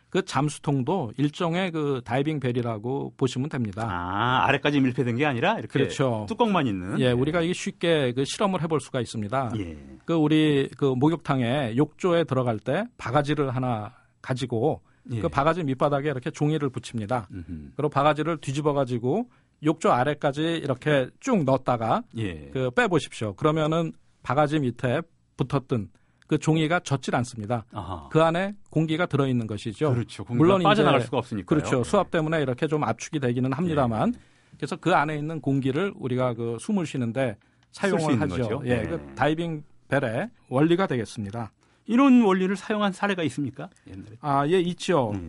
그 0.09 0.25
잠수통도 0.25 1.13
일종의 1.17 1.73
그 1.73 2.01
다이빙 2.05 2.41
벨이라고 2.41 3.15
보시면 3.17 3.49
됩니다. 3.49 3.87
아, 3.91 4.47
아래까지 4.47 4.81
밀폐된 4.81 5.17
게 5.17 5.27
아니라 5.27 5.59
이렇게 5.59 5.69
그렇죠. 5.79 6.27
뚜껑만 6.29 6.67
있는. 6.67 6.99
예, 7.01 7.11
우리가 7.11 7.43
이게 7.43 7.53
쉽게 7.53 8.13
그 8.13 8.25
실험을 8.25 8.63
해볼 8.63 8.81
수가 8.81 9.01
있습니다. 9.01 9.53
예. 9.59 9.77
그 10.05 10.15
우리 10.15 10.69
그 10.77 10.85
목욕탕에 10.87 11.77
욕조에 11.77 12.25
들어갈 12.25 12.59
때 12.59 12.85
바가지를 12.99 13.55
하나 13.55 13.93
가지고 14.23 14.83
예. 15.11 15.21
그 15.21 15.29
바가지 15.29 15.65
밑바닥에 15.65 16.09
이렇게 16.09 16.31
종이를 16.31 16.71
붙입니다. 16.71 17.29
음흠. 17.33 17.73
그리고 17.77 17.89
바가지를 17.89 18.39
뒤집어 18.39 18.73
가지고 18.73 19.29
욕조 19.65 19.91
아래까지 19.91 20.43
이렇게 20.43 21.09
쭉 21.21 21.45
넣었다가 21.45 22.03
예. 22.17 22.51
그 22.53 22.71
빼보십시오. 22.71 23.35
그러면은 23.35 23.93
바가지 24.23 24.59
밑에 24.61 25.03
붙었던 25.37 25.89
그 26.27 26.39
종이가 26.39 26.81
젖질 26.81 27.15
않습니다. 27.17 27.65
아하. 27.73 28.09
그 28.11 28.23
안에 28.23 28.55
공기가 28.71 29.07
들어 29.07 29.27
있는 29.27 29.47
것이죠. 29.47 29.93
그렇죠. 29.93 30.25
물론 30.29 30.63
빠져나갈 30.63 31.01
수가 31.03 31.19
없으니까. 31.19 31.47
그렇죠. 31.47 31.85
수압 31.85 32.11
때문에 32.11 32.43
이렇게 32.43 32.67
좀 32.67 32.85
압축이 32.85 33.21
되기는 33.21 33.53
합니다만 33.53 34.15
그래서 34.57 34.77
그 34.77 34.95
안에 34.95 35.17
있는 35.17 35.41
공기를 35.41 35.93
우리가 35.97 36.35
그 36.35 36.57
숨을 36.61 36.87
쉬는데 36.87 37.37
사용을 37.73 38.13
있는 38.13 38.23
하죠. 38.23 38.43
거죠. 38.43 38.63
예, 38.65 38.77
네. 38.77 38.89
그 38.89 39.15
다이빙 39.15 39.63
벨의 39.89 40.31
원리가 40.49 40.87
되겠습니다. 40.87 41.53
이런 41.85 42.23
원리를 42.23 42.57
사용한 42.57 42.93
사례가 42.93 43.23
있습니까? 43.25 43.69
옛날에. 43.87 44.17
아, 44.21 44.47
예, 44.49 44.59
있죠. 44.61 45.13
예. 45.15 45.21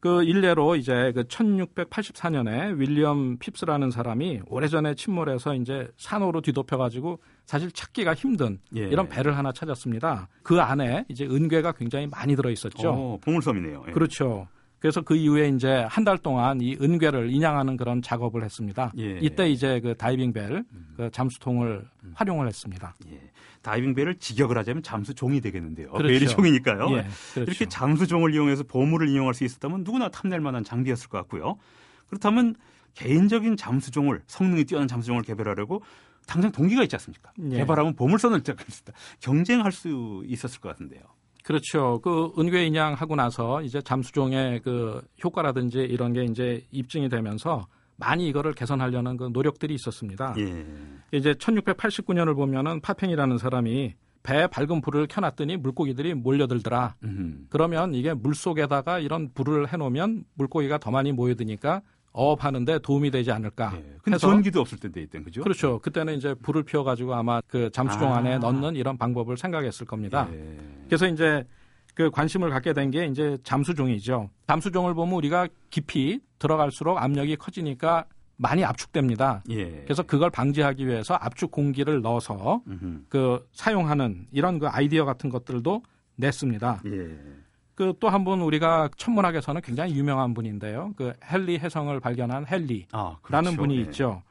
그 0.00 0.22
일례로 0.22 0.76
이제 0.76 1.12
그 1.14 1.24
1684년에 1.24 2.78
윌리엄 2.78 3.38
핍스라는 3.38 3.90
사람이 3.90 4.42
오래전에 4.46 4.94
침몰해서 4.94 5.54
이제 5.54 5.88
산호로 5.96 6.40
뒤덮여가지고 6.40 7.18
사실 7.46 7.70
찾기가 7.72 8.14
힘든 8.14 8.58
예. 8.76 8.82
이런 8.82 9.08
배를 9.08 9.36
하나 9.36 9.52
찾았습니다. 9.52 10.28
그 10.42 10.60
안에 10.60 11.04
이제 11.08 11.24
은괴가 11.26 11.72
굉장히 11.72 12.06
많이 12.06 12.36
들어 12.36 12.50
있었죠. 12.50 12.90
어, 12.90 13.18
보물섬이네요. 13.20 13.84
예. 13.88 13.92
그렇죠. 13.92 14.46
그래서 14.80 15.00
그 15.00 15.16
이후에 15.16 15.48
이제 15.48 15.84
한 15.88 16.04
달 16.04 16.16
동안 16.18 16.60
이 16.60 16.76
은괴를 16.80 17.30
인양하는 17.32 17.76
그런 17.76 18.00
작업을 18.00 18.44
했습니다. 18.44 18.92
예. 18.98 19.18
이때 19.20 19.50
이제 19.50 19.80
그 19.80 19.94
다이빙 19.96 20.32
벨 20.32 20.64
그 20.96 21.10
잠수통을 21.10 21.84
음. 22.04 22.12
활용을 22.14 22.46
했습니다. 22.46 22.94
예. 23.68 23.70
다이빙벨을 23.70 24.16
직역을 24.18 24.56
하자면 24.58 24.82
잠수종이 24.82 25.40
되겠는데요. 25.40 25.90
그렇죠. 25.92 26.06
벨이 26.06 26.28
종이니까요. 26.28 26.90
예, 26.90 27.06
그렇죠. 27.34 27.50
이렇게 27.50 27.66
잠수종을 27.66 28.34
이용해서 28.34 28.64
보물을 28.64 29.08
이용할 29.08 29.34
수 29.34 29.44
있었다면 29.44 29.84
누구나 29.84 30.08
탐낼 30.08 30.40
만한 30.40 30.64
장비였을 30.64 31.08
것 31.08 31.18
같고요. 31.18 31.56
그렇다면 32.06 32.54
개인적인 32.94 33.56
잠수종을 33.56 34.22
성능이 34.26 34.64
뛰어난 34.64 34.88
잠수종을 34.88 35.22
개발하려고 35.22 35.82
당장 36.26 36.52
동기가 36.52 36.82
있지 36.82 36.96
않습니까? 36.96 37.32
예. 37.52 37.56
개발하면 37.58 37.94
보물선을 37.94 38.38
시작했다. 38.38 38.92
경쟁할 39.20 39.72
수 39.72 40.22
있었을 40.26 40.60
것 40.60 40.68
같은데요. 40.70 41.02
그렇죠. 41.44 42.00
그 42.02 42.32
은괴 42.38 42.66
인양하고 42.66 43.16
나서 43.16 43.62
이제 43.62 43.80
잠수종의 43.80 44.60
그 44.60 45.00
효과라든지 45.24 45.78
이런 45.78 46.12
게 46.12 46.24
이제 46.24 46.62
입증이 46.70 47.08
되면서 47.08 47.66
많이 47.98 48.28
이거를 48.28 48.54
개선하려는 48.54 49.16
그 49.16 49.30
노력들이 49.32 49.74
있었습니다. 49.74 50.34
예. 50.38 50.64
이제 51.12 51.34
1689년을 51.34 52.34
보면은 52.34 52.80
파팽이라는 52.80 53.38
사람이 53.38 53.94
배에 54.22 54.46
밝은 54.46 54.80
불을 54.80 55.06
켜놨더니 55.08 55.56
물고기들이 55.58 56.14
몰려들더라. 56.14 56.96
음. 57.04 57.46
그러면 57.50 57.94
이게 57.94 58.14
물 58.14 58.34
속에다가 58.34 58.98
이런 59.00 59.30
불을 59.32 59.72
해놓으면 59.72 60.24
물고기가 60.34 60.78
더 60.78 60.90
많이 60.90 61.12
모여드니까 61.12 61.82
어업하는데 62.12 62.80
도움이 62.80 63.10
되지 63.10 63.32
않을까. 63.32 63.72
예. 63.76 63.96
근데 64.02 64.14
해서 64.14 64.28
전기도 64.28 64.60
없을 64.60 64.78
때인데 64.78 65.02
이땐 65.02 65.24
그죠? 65.24 65.42
그렇죠. 65.42 65.78
그때는 65.80 66.16
이제 66.16 66.34
불을 66.34 66.62
피워가지고 66.64 67.14
아마 67.14 67.40
그 67.46 67.70
잠수종 67.70 68.12
아. 68.12 68.18
안에 68.18 68.38
넣는 68.38 68.76
이런 68.76 68.96
방법을 68.96 69.36
생각했을 69.36 69.86
겁니다. 69.86 70.28
예. 70.32 70.56
그래서 70.86 71.06
이제 71.06 71.44
그 71.98 72.10
관심을 72.12 72.50
갖게 72.50 72.72
된 72.72 72.92
게 72.92 73.06
이제 73.06 73.36
잠수종이죠. 73.42 74.30
잠수종을 74.46 74.94
보면 74.94 75.14
우리가 75.16 75.48
깊이 75.68 76.20
들어갈수록 76.38 76.96
압력이 76.96 77.34
커지니까 77.34 78.04
많이 78.36 78.64
압축됩니다. 78.64 79.42
예. 79.50 79.82
그래서 79.82 80.04
그걸 80.04 80.30
방지하기 80.30 80.86
위해서 80.86 81.14
압축 81.14 81.50
공기를 81.50 82.00
넣어서 82.02 82.62
음흠. 82.68 83.00
그 83.08 83.44
사용하는 83.52 84.28
이런 84.30 84.60
그 84.60 84.68
아이디어 84.68 85.04
같은 85.04 85.28
것들도 85.28 85.82
냈습니다. 86.14 86.82
예. 86.86 87.18
그또 87.74 88.08
한 88.08 88.22
분 88.24 88.42
우리가 88.42 88.90
천문학에서는 88.96 89.60
굉장히 89.62 89.96
유명한 89.96 90.34
분인데요. 90.34 90.92
그 90.96 91.12
헨리 91.32 91.58
해성을 91.58 91.98
발견한 91.98 92.46
헨리 92.48 92.86
아, 92.92 93.16
라는 93.28 93.56
그렇죠. 93.56 93.56
분이 93.62 93.76
예. 93.76 93.80
있죠. 93.82 94.22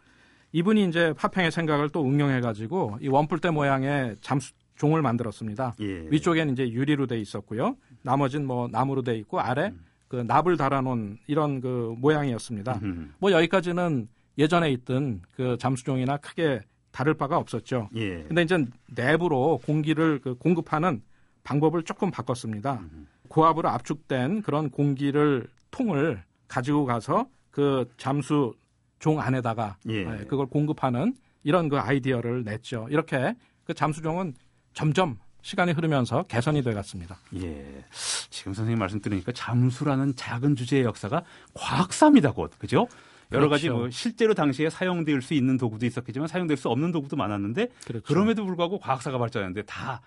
이분이 0.53 0.86
이제 0.86 1.13
파팽의 1.17 1.51
생각을 1.51 1.89
또 1.89 2.05
응용해 2.05 2.39
가지고 2.39 2.97
이 3.01 3.09
원뿔대 3.09 3.50
모양의 3.50 4.15
잠수 4.21 4.53
종을 4.77 5.01
만들었습니다. 5.01 5.75
예. 5.81 6.07
위쪽에는 6.10 6.53
이제 6.53 6.69
유리로 6.69 7.07
돼 7.07 7.19
있었고요. 7.19 7.75
나머지는 8.03 8.48
뭐 8.48 8.67
나무로 8.72 9.01
돼 9.01 9.17
있고 9.17 9.39
아래 9.39 9.67
음. 9.67 9.84
그 10.07 10.15
납을 10.15 10.55
달아놓은 10.55 11.17
이런 11.27 11.60
그 11.60 11.93
모양이었습니다. 11.98 12.79
음흠. 12.81 13.10
뭐 13.19 13.31
여기까지는 13.31 14.07
예전에 14.38 14.72
있던 14.72 15.22
그 15.31 15.57
잠수종이나 15.60 16.17
크게 16.17 16.62
다를 16.91 17.13
바가 17.13 17.38
없었죠. 17.38 17.89
예. 17.96 18.24
근데 18.24 18.43
이제 18.43 18.65
내부로 18.96 19.60
공기를 19.65 20.19
그 20.19 20.36
공급하는 20.36 21.01
방법을 21.43 21.84
조금 21.84 22.12
바꿨습니다. 22.12 22.79
음. 22.91 23.07
고압으로 23.27 23.69
압축된 23.69 24.41
그런 24.41 24.69
공기를 24.69 25.48
통을 25.72 26.24
가지고 26.48 26.86
가서 26.86 27.27
그 27.51 27.86
잠수 27.98 28.53
종 29.00 29.19
안에다가 29.19 29.77
예. 29.89 30.00
예, 30.00 30.25
그걸 30.25 30.48
공급하는 30.48 31.13
이런 31.43 31.69
그 31.69 31.77
아이디어를 31.77 32.43
냈죠. 32.43 32.88
이렇게 32.89 33.36
그 33.63 33.74
잠수종은 33.74 34.34
점점 34.77 35.17
시간이 35.41 35.72
흐르면서 35.72 36.22
개선이 36.27 36.62
돼 36.62 36.72
갔습니다. 36.72 37.17
예. 37.36 37.84
지금 38.29 38.53
선생님 38.53 38.77
말씀 38.77 39.01
들으니까 39.01 39.31
잠수라는 39.31 40.15
작은 40.15 40.55
주제의 40.55 40.84
역사가 40.84 41.24
과학사입니다, 41.55 42.31
곧. 42.34 42.51
그죠? 42.60 42.88
여러 43.31 43.50
가지 43.50 43.63
그렇죠. 43.63 43.79
뭐 43.79 43.89
실제로 43.89 44.36
당시에 44.36 44.69
사용될 44.69 45.24
수 45.24 45.34
있는 45.34 45.57
도구도 45.57 45.88
있었겠지만 45.88 46.27
사용될 46.27 46.57
수 46.57 46.69
없는 46.69 46.91
도구도 46.91 47.15
많았는데 47.17 47.69
그렇죠. 47.88 48.05
그럼에도 48.05 48.46
불구하고 48.46 48.77
과학사가 48.77 49.17
발전했는데 49.17 49.63
다 49.63 50.01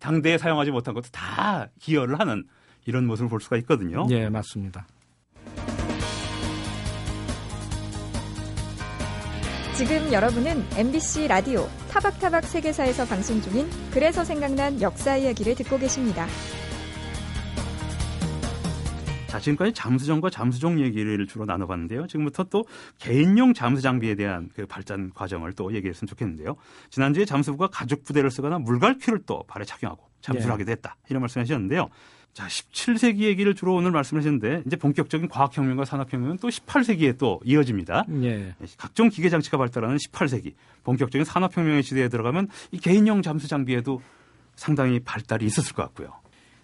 당대에 0.00 0.38
사용하지 0.38 0.72
못한 0.72 0.92
것도 0.92 1.06
다 1.12 1.68
기여를 1.78 2.18
하는 2.18 2.42
이런 2.84 3.06
모습을 3.06 3.30
볼 3.30 3.40
수가 3.40 3.56
있거든요. 3.58 4.08
예, 4.10 4.28
맞습니다. 4.28 4.88
지금 9.76 10.10
여러분은 10.10 10.64
MBC 10.74 11.28
라디오 11.28 11.68
타박타박 11.90 12.44
세계사에서 12.44 13.04
방송 13.04 13.42
중인 13.42 13.68
그래서 13.92 14.24
생각난 14.24 14.80
역사 14.80 15.18
이야기를 15.18 15.54
듣고 15.54 15.76
계십니다. 15.76 16.26
자, 19.26 19.38
지금까지 19.38 19.74
잠수정과 19.74 20.30
잠수종 20.30 20.80
얘기를 20.80 21.26
주로 21.26 21.44
나눠봤는데요. 21.44 22.06
지금부터 22.06 22.44
또 22.44 22.64
개인용 22.98 23.52
잠수 23.52 23.82
장비에 23.82 24.14
대한 24.14 24.48
그 24.54 24.64
발전 24.64 25.10
과정을 25.12 25.52
또 25.52 25.74
얘기했으면 25.74 26.08
좋겠는데요. 26.08 26.56
지난주에 26.88 27.26
잠수부가 27.26 27.66
가죽 27.66 28.02
부대를 28.04 28.30
쓰거나 28.30 28.58
물갈퀴를 28.58 29.24
또 29.26 29.42
발에 29.46 29.66
착용하고 29.66 30.08
잠수를 30.22 30.48
예. 30.48 30.52
하게 30.52 30.64
됐다. 30.64 30.96
이런 31.10 31.20
말씀 31.20 31.42
하셨는데요. 31.42 31.90
자, 32.36 32.48
17세기 32.48 33.20
얘기를 33.20 33.54
주로 33.54 33.74
오늘 33.74 33.92
말씀하셨는데 33.92 34.64
이제 34.66 34.76
본격적인 34.76 35.26
과학혁명과 35.30 35.86
산업혁명은 35.86 36.36
또 36.36 36.48
18세기에 36.48 37.16
또 37.16 37.40
이어집니다. 37.46 38.04
예. 38.24 38.54
각종 38.76 39.08
기계 39.08 39.30
장치가 39.30 39.56
발달하는 39.56 39.96
18세기 39.96 40.52
본격적인 40.84 41.24
산업혁명의 41.24 41.82
시대에 41.82 42.10
들어가면 42.10 42.48
이 42.72 42.78
개인용 42.78 43.22
잠수 43.22 43.48
장비에도 43.48 44.02
상당히 44.54 45.00
발달이 45.00 45.46
있었을 45.46 45.74
것 45.74 45.84
같고요. 45.84 46.10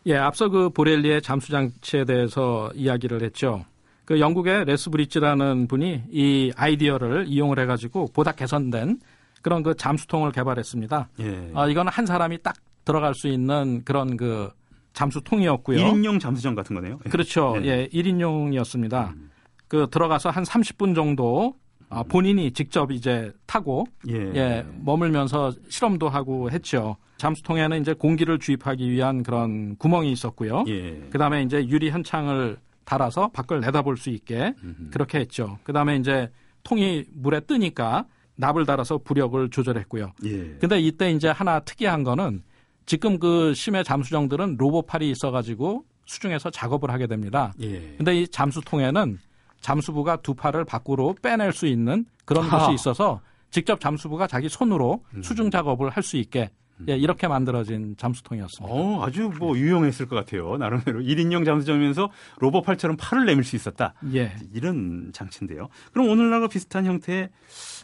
예, 0.04 0.16
앞서 0.16 0.50
그 0.50 0.68
보렐리의 0.68 1.22
잠수 1.22 1.50
장치에 1.50 2.04
대해서 2.04 2.70
이야기를 2.74 3.22
했죠. 3.22 3.64
그 4.04 4.20
영국의 4.20 4.66
레스 4.66 4.90
브릿지라는 4.90 5.68
분이 5.68 6.02
이 6.10 6.52
아이디어를 6.54 7.24
이용을 7.28 7.58
해가지고 7.60 8.08
보다 8.12 8.32
개선된 8.32 9.00
그런 9.40 9.62
그 9.62 9.74
잠수통을 9.74 10.32
개발했습니다. 10.32 11.08
예. 11.20 11.50
아, 11.54 11.66
이거는 11.66 11.90
한 11.90 12.04
사람이 12.04 12.42
딱 12.42 12.56
들어갈 12.84 13.14
수 13.14 13.28
있는 13.28 13.82
그런 13.86 14.18
그 14.18 14.50
잠수통이었고요. 14.92 15.78
1인용 15.78 16.20
잠수정 16.20 16.54
같은 16.54 16.74
거네요. 16.74 16.98
그렇죠. 17.10 17.56
네. 17.60 17.66
예, 17.66 17.88
1인용이었습니다. 17.92 19.12
음. 19.14 19.30
그 19.68 19.88
들어가서 19.90 20.30
한 20.30 20.44
30분 20.44 20.94
정도 20.94 21.54
아, 21.88 22.02
본인이 22.02 22.50
직접 22.52 22.90
이제 22.90 23.32
타고 23.46 23.86
예. 24.08 24.14
예, 24.34 24.66
머물면서 24.80 25.52
실험도 25.68 26.08
하고 26.08 26.50
했죠. 26.50 26.96
잠수통에는 27.18 27.80
이제 27.80 27.92
공기를 27.92 28.38
주입하기 28.38 28.90
위한 28.90 29.22
그런 29.22 29.76
구멍이 29.76 30.10
있었고요. 30.10 30.64
예. 30.68 31.00
그다음에 31.10 31.42
이제 31.42 31.66
유리 31.68 31.90
현창을 31.90 32.56
달아서 32.84 33.28
밖을 33.28 33.60
내다볼 33.60 33.96
수 33.96 34.10
있게 34.10 34.54
음흠. 34.62 34.90
그렇게 34.90 35.18
했죠. 35.20 35.58
그다음에 35.64 35.96
이제 35.96 36.30
통이 36.62 37.04
물에 37.12 37.40
뜨니까 37.40 38.06
납을 38.36 38.66
달아서 38.66 38.98
부력을 38.98 39.50
조절했고요. 39.50 40.12
예. 40.24 40.56
근데 40.60 40.80
이때 40.80 41.10
이제 41.10 41.28
하나 41.28 41.60
특이한 41.60 42.04
거는 42.04 42.42
지금 42.86 43.18
그 43.18 43.54
심해 43.54 43.82
잠수정들은 43.82 44.56
로봇팔이 44.58 45.10
있어가지고 45.10 45.84
수중에서 46.06 46.50
작업을 46.50 46.90
하게 46.90 47.06
됩니다. 47.06 47.52
예. 47.60 47.94
근데 47.96 48.20
이 48.20 48.28
잠수통에는 48.28 49.18
잠수부가 49.60 50.16
두 50.16 50.34
팔을 50.34 50.64
밖으로 50.64 51.14
빼낼 51.22 51.52
수 51.52 51.66
있는 51.66 52.04
그런 52.24 52.44
아하. 52.46 52.58
곳이 52.66 52.74
있어서 52.74 53.20
직접 53.50 53.80
잠수부가 53.80 54.26
자기 54.26 54.48
손으로 54.48 55.04
음. 55.14 55.22
수중 55.22 55.50
작업을 55.50 55.90
할 55.90 56.02
수 56.02 56.16
있게 56.16 56.50
예, 56.88 56.96
이렇게 56.96 57.28
만들어진 57.28 57.94
잠수통이었습니다. 57.96 58.74
어, 58.74 59.04
아주 59.04 59.30
뭐 59.38 59.56
유용했을 59.56 60.08
것 60.08 60.16
같아요. 60.16 60.56
나름대로 60.56 61.00
1인용 61.00 61.44
잠수정이면서 61.44 62.10
로봇 62.38 62.64
팔처럼 62.64 62.96
팔을 62.98 63.24
내밀 63.26 63.44
수 63.44 63.54
있었다. 63.54 63.94
예. 64.14 64.34
이런 64.52 65.10
장치인데요. 65.12 65.68
그럼 65.92 66.08
오늘날과 66.08 66.48
비슷한 66.48 66.84
형태의 66.86 67.28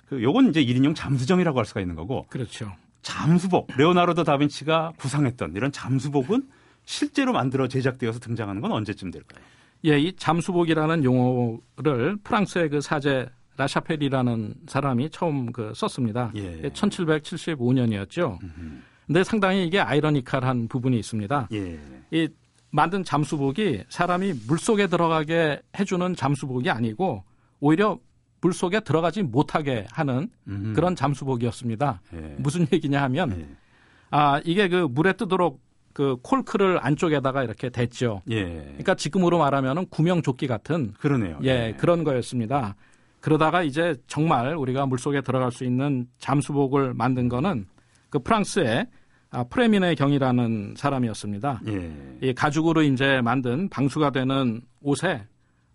그 0.08 0.20
요건 0.22 0.48
이제 0.48 0.64
1인용 0.64 0.96
잠수정이라고 0.96 1.56
할 1.58 1.64
수가 1.66 1.80
있는 1.80 1.94
거고 1.94 2.26
그렇죠. 2.28 2.72
잠수복 3.02 3.68
레오나르도 3.76 4.24
다빈치가 4.24 4.92
구상했던 4.98 5.54
이런 5.54 5.72
잠수복은 5.72 6.48
실제로 6.84 7.32
만들어 7.32 7.68
제작되어서 7.68 8.18
등장하는 8.18 8.60
건 8.60 8.72
언제쯤 8.72 9.10
될까요? 9.10 9.44
예, 9.84 9.98
이 9.98 10.14
잠수복이라는 10.16 11.04
용어를 11.04 12.16
프랑스의 12.24 12.70
그 12.70 12.80
사제 12.80 13.28
라샤펠이라는 13.56 14.54
사람이 14.66 15.10
처음 15.10 15.52
그 15.52 15.72
썼습니다. 15.74 16.32
예. 16.36 16.62
1775년이었죠. 16.70 18.42
음흠. 18.42 18.82
근데 19.06 19.24
상당히 19.24 19.66
이게 19.66 19.80
아이러니컬한 19.80 20.68
부분이 20.68 20.98
있습니다. 20.98 21.48
예. 21.52 21.78
이 22.10 22.28
만든 22.70 23.02
잠수복이 23.02 23.84
사람이 23.88 24.34
물 24.46 24.58
속에 24.58 24.86
들어가게 24.86 25.60
해주는 25.78 26.14
잠수복이 26.14 26.70
아니고 26.70 27.24
오히려 27.60 27.98
물 28.40 28.52
속에 28.52 28.80
들어가지 28.80 29.22
못하게 29.22 29.86
하는 29.90 30.28
음흠. 30.46 30.74
그런 30.74 30.94
잠수복이었습니다. 30.94 32.00
예. 32.14 32.34
무슨 32.38 32.66
얘기냐 32.72 33.02
하면 33.04 33.40
예. 33.40 33.48
아 34.10 34.40
이게 34.44 34.68
그 34.68 34.86
물에 34.90 35.14
뜨도록 35.14 35.60
그 35.92 36.16
콜크를 36.22 36.78
안쪽에다가 36.80 37.42
이렇게 37.42 37.70
댔죠. 37.70 38.22
예. 38.30 38.44
그러니까 38.44 38.94
지금으로 38.94 39.38
말하면은 39.38 39.86
구명조끼 39.86 40.46
같은 40.46 40.92
그러네요. 41.00 41.40
예, 41.42 41.74
그런 41.76 42.04
거였습니다. 42.04 42.76
그러다가 43.20 43.62
이제 43.62 43.96
정말 44.06 44.54
우리가 44.54 44.86
물 44.86 44.98
속에 44.98 45.22
들어갈 45.22 45.50
수 45.50 45.64
있는 45.64 46.06
잠수복을 46.18 46.94
만든 46.94 47.28
거는 47.28 47.66
그 48.10 48.20
프랑스의 48.20 48.86
아, 49.30 49.44
프레미네 49.44 49.96
경이라는 49.96 50.74
사람이었습니다. 50.76 51.62
예. 51.66 51.92
이 52.22 52.32
가죽으로 52.32 52.82
이제 52.82 53.20
만든 53.20 53.68
방수가 53.68 54.10
되는 54.10 54.62
옷에 54.80 55.26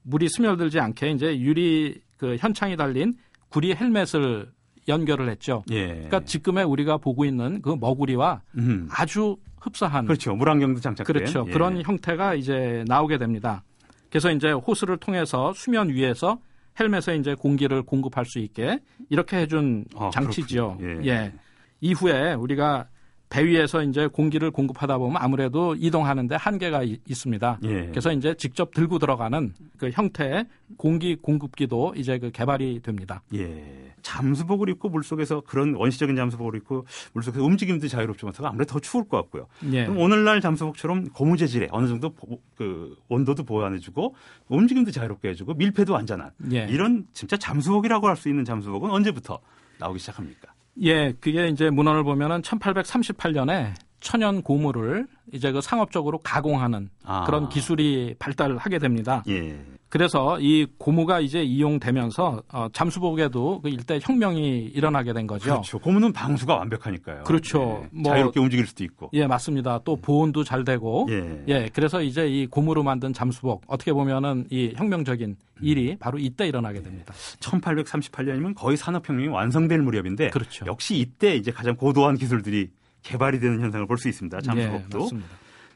물이 0.03 0.29
스며들지 0.29 0.79
않게 0.79 1.12
이제 1.12 1.38
유리 1.39 2.01
그 2.23 2.37
현창이 2.39 2.77
달린 2.77 3.15
구리 3.49 3.75
헬멧을 3.75 4.49
연결을 4.87 5.29
했죠. 5.29 5.61
예. 5.71 5.87
그러니까 5.87 6.21
지금의 6.21 6.63
우리가 6.63 6.95
보고 6.95 7.25
있는 7.25 7.61
그 7.61 7.75
머구리와 7.77 8.41
음. 8.57 8.87
아주 8.89 9.35
흡사한 9.59 10.05
그렇죠. 10.05 10.33
물안경도 10.33 10.79
장착된. 10.79 11.13
그렇죠. 11.13 11.43
예. 11.45 11.51
그런 11.51 11.81
형태가 11.81 12.35
이제 12.35 12.85
나오게 12.87 13.17
됩니다. 13.17 13.61
그래서 14.09 14.31
이제 14.31 14.51
호스를 14.53 14.95
통해서 14.97 15.51
수면 15.53 15.89
위에서 15.89 16.39
헬멧에 16.79 17.17
이제 17.19 17.35
공기를 17.35 17.83
공급할 17.83 18.25
수 18.25 18.39
있게 18.39 18.79
이렇게 19.09 19.35
해준 19.35 19.83
아, 19.93 20.09
장치지요. 20.13 20.77
예. 20.81 21.05
예. 21.05 21.33
이후에 21.81 22.35
우리가 22.35 22.87
배 23.33 23.43
위에서 23.45 23.81
이제 23.81 24.05
공기를 24.05 24.51
공급하다 24.51 24.99
보면 24.99 25.17
아무래도 25.19 25.73
이동하는데 25.73 26.35
한계가 26.35 26.83
이- 26.83 26.99
있습니다. 27.09 27.57
예. 27.63 27.87
그래서 27.87 28.11
이제 28.11 28.35
직접 28.35 28.71
들고 28.75 28.99
들어가는 28.99 29.55
그 29.77 29.89
형태의 29.89 30.45
공기 30.77 31.15
공급기도 31.15 31.93
이제 31.97 32.19
그 32.19 32.29
개발이 32.29 32.81
됩니다. 32.83 33.23
예. 33.33 33.91
잠수복을 34.03 34.69
입고 34.69 34.89
물 34.89 35.03
속에서 35.03 35.41
그런 35.41 35.73
원시적인 35.73 36.15
잠수복을 36.15 36.57
입고 36.57 36.85
물 37.13 37.23
속에서 37.23 37.43
움직임도 37.43 37.87
자유롭지만 37.87 38.33
아무래도 38.43 38.73
더 38.73 38.79
추울 38.79 39.07
것 39.09 39.17
같고요. 39.17 39.47
예. 39.71 39.85
그럼 39.85 39.97
오늘날 39.99 40.39
잠수복처럼 40.39 41.09
고무 41.09 41.35
재질에 41.35 41.69
어느 41.71 41.87
정도 41.87 42.11
보- 42.11 42.39
그 42.55 42.95
온도도 43.09 43.43
보완해주고 43.45 44.13
움직임도 44.49 44.91
자유롭게 44.91 45.29
해주고 45.29 45.55
밀폐도 45.55 45.95
안전한 45.97 46.29
예. 46.51 46.67
이런 46.69 47.07
진짜 47.13 47.35
잠수복이라고 47.37 48.07
할 48.07 48.15
수 48.15 48.29
있는 48.29 48.45
잠수복은 48.45 48.91
언제부터 48.91 49.39
나오기 49.79 49.97
시작합니까? 49.97 50.52
예, 50.81 51.13
그게 51.19 51.47
이제 51.47 51.69
문헌을 51.69 52.03
보면은 52.03 52.41
1838년에 52.41 53.73
천연 54.03 54.41
고무를 54.41 55.07
이제 55.31 55.51
그 55.51 55.62
상업적으로 55.62 56.19
가공하는 56.19 56.89
아. 57.05 57.24
그런 57.25 57.48
기술이 57.50 58.15
발달하게 58.19 58.77
됩니다. 58.77 59.24
예. 59.29 59.57
그래서 59.88 60.39
이 60.39 60.65
고무가 60.79 61.19
이제 61.19 61.43
이용되면서 61.43 62.41
어, 62.51 62.67
잠수복에도 62.74 63.62
그 63.62 63.69
일대 63.69 64.00
혁명이 64.01 64.72
일어나게 64.74 65.13
된 65.13 65.27
거죠. 65.27 65.45
그렇죠. 65.45 65.77
고무는 65.79 66.12
방수가 66.12 66.55
완벽하니까요. 66.55 67.24
그렇죠. 67.24 67.83
예. 67.83 67.89
뭐- 67.91 68.12
자유롭게 68.12 68.39
움직일 68.39 68.65
수도 68.67 68.83
있고. 68.83 69.10
예, 69.13 69.25
맞습니다. 69.27 69.79
또 69.86 69.95
보온도 69.95 70.43
잘 70.43 70.63
되고 70.65 71.07
예. 71.12 71.43
예, 71.48 71.69
그래서 71.74 72.01
이제 72.01 72.27
이 72.27 72.48
고무로 72.48 72.83
만든 72.83 73.13
잠수복 73.13 73.63
어떻게 73.67 73.93
보면은 73.93 74.48
이 74.50 74.74
혁명적인 74.75 75.38
일이 75.62 75.95
바로 75.98 76.17
이때 76.17 76.48
일어나게 76.48 76.81
됩니다. 76.81 77.13
1838년이면 77.39 78.55
거의 78.55 78.75
산업혁명이 78.75 79.27
완성될 79.29 79.79
무렵인데 79.81 80.29
그렇죠. 80.31 80.65
역시 80.65 80.98
이때 80.98 81.36
이제 81.36 81.51
가장 81.51 81.75
고도한 81.75 82.17
기술들이 82.17 82.69
개발이 83.03 83.39
되는 83.39 83.62
현상을 83.62 83.86
볼 83.88 83.98
수 83.98 84.10
있습니다. 84.10 84.41
잠수복도. 84.41 85.10
예. 85.13 85.19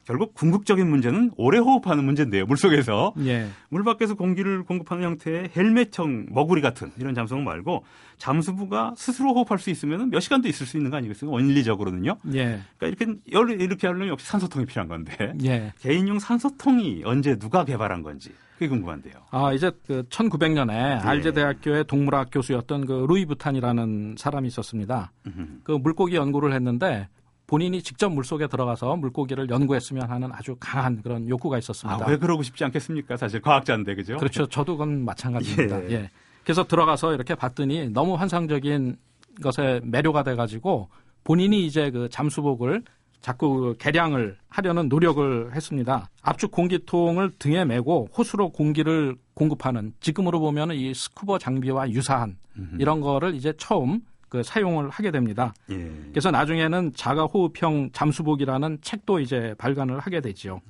결국 0.05 0.33
궁극적인 0.35 0.89
문제는 0.89 1.31
오래 1.35 1.59
호흡하는 1.59 2.05
문제인데요. 2.05 2.45
물속에서 2.45 3.13
예. 3.25 3.49
물 3.67 3.83
밖에서 3.83 4.15
공기를 4.15 4.63
공급하는 4.63 5.03
형태의 5.03 5.49
헬멧형 5.53 6.27
머구리 6.29 6.61
같은 6.61 6.91
이런 6.97 7.13
잠수복 7.13 7.43
말고 7.43 7.83
잠수부가 8.17 8.93
스스로 8.95 9.33
호흡할 9.33 9.59
수 9.59 9.69
있으면 9.69 10.09
몇 10.09 10.21
시간도 10.21 10.47
있을 10.47 10.65
수 10.65 10.77
있는 10.77 10.91
거 10.91 10.97
아니겠어요? 10.97 11.29
원리적으로는요. 11.29 12.15
예. 12.35 12.61
그러니까 12.77 13.03
이렇게 13.05 13.19
열 13.33 13.61
이렇게 13.61 13.85
하려면 13.87 14.07
역시 14.07 14.25
산소통이 14.27 14.65
필요한 14.65 14.87
건데 14.87 15.33
예. 15.43 15.73
개인용 15.79 16.19
산소통이 16.19 17.01
언제 17.03 17.37
누가 17.37 17.65
개발한 17.65 18.01
건지 18.01 18.31
그게 18.53 18.69
궁금한데요. 18.69 19.13
아, 19.29 19.51
이제 19.51 19.71
그 19.85 20.03
1900년에 20.03 20.71
예. 20.71 21.05
알제 21.05 21.33
대학교의 21.33 21.83
동물학 21.85 22.29
교수였던 22.31 22.85
그 22.85 23.05
루이 23.09 23.25
부탄이라는 23.25 24.15
사람이 24.17 24.47
있었습니다. 24.47 25.11
음흠. 25.27 25.47
그 25.63 25.71
물고기 25.73 26.15
연구를 26.15 26.53
했는데 26.53 27.09
본인이 27.47 27.81
직접 27.81 28.09
물속에 28.09 28.47
들어가서 28.47 28.97
물고기를 28.97 29.49
연구했으면 29.49 30.09
하는 30.09 30.29
아주 30.33 30.57
강한 30.59 31.01
그런 31.01 31.27
욕구가 31.29 31.57
있었습니다. 31.59 32.05
아, 32.05 32.09
왜 32.09 32.17
그러고 32.17 32.43
싶지 32.43 32.63
않겠습니까? 32.65 33.15
사실 33.15 33.41
과학자인데 33.41 33.95
그죠? 33.95 34.17
그렇죠. 34.17 34.45
저도 34.45 34.73
그건 34.73 35.05
마찬가지입니다. 35.05 35.85
예. 35.85 35.91
예. 35.91 36.11
그래서 36.43 36.65
들어가서 36.65 37.13
이렇게 37.13 37.35
봤더니 37.35 37.89
너무 37.89 38.15
환상적인 38.15 38.97
것에 39.41 39.79
매료가 39.83 40.23
돼 40.23 40.35
가지고 40.35 40.89
본인이 41.23 41.65
이제 41.65 41.89
그 41.89 42.09
잠수복을 42.09 42.83
자꾸 43.21 43.57
그 43.57 43.77
개량을 43.79 44.37
하려는 44.49 44.89
노력을 44.89 45.55
했습니다. 45.55 46.09
압축 46.21 46.51
공기통을 46.51 47.31
등에 47.39 47.65
메고 47.65 48.09
호수로 48.17 48.49
공기를 48.49 49.15
공급하는 49.33 49.93
지금으로 50.01 50.39
보면 50.39 50.71
이 50.71 50.93
스쿠버 50.93 51.39
장비와 51.39 51.91
유사한. 51.91 52.37
이런 52.79 53.01
거를 53.01 53.35
이제 53.35 53.53
처음 53.57 54.01
그 54.29 54.43
사용을 54.43 54.89
하게 54.89 55.11
됩니다. 55.11 55.53
예. 55.69 55.91
그래서 56.09 56.31
나중에는 56.31 56.93
자가호흡형 56.95 57.91
잠수복이라는 57.93 58.79
책도 58.81 59.19
이제 59.19 59.55
발간을 59.57 59.99
하게 59.99 60.21
되지요. 60.21 60.61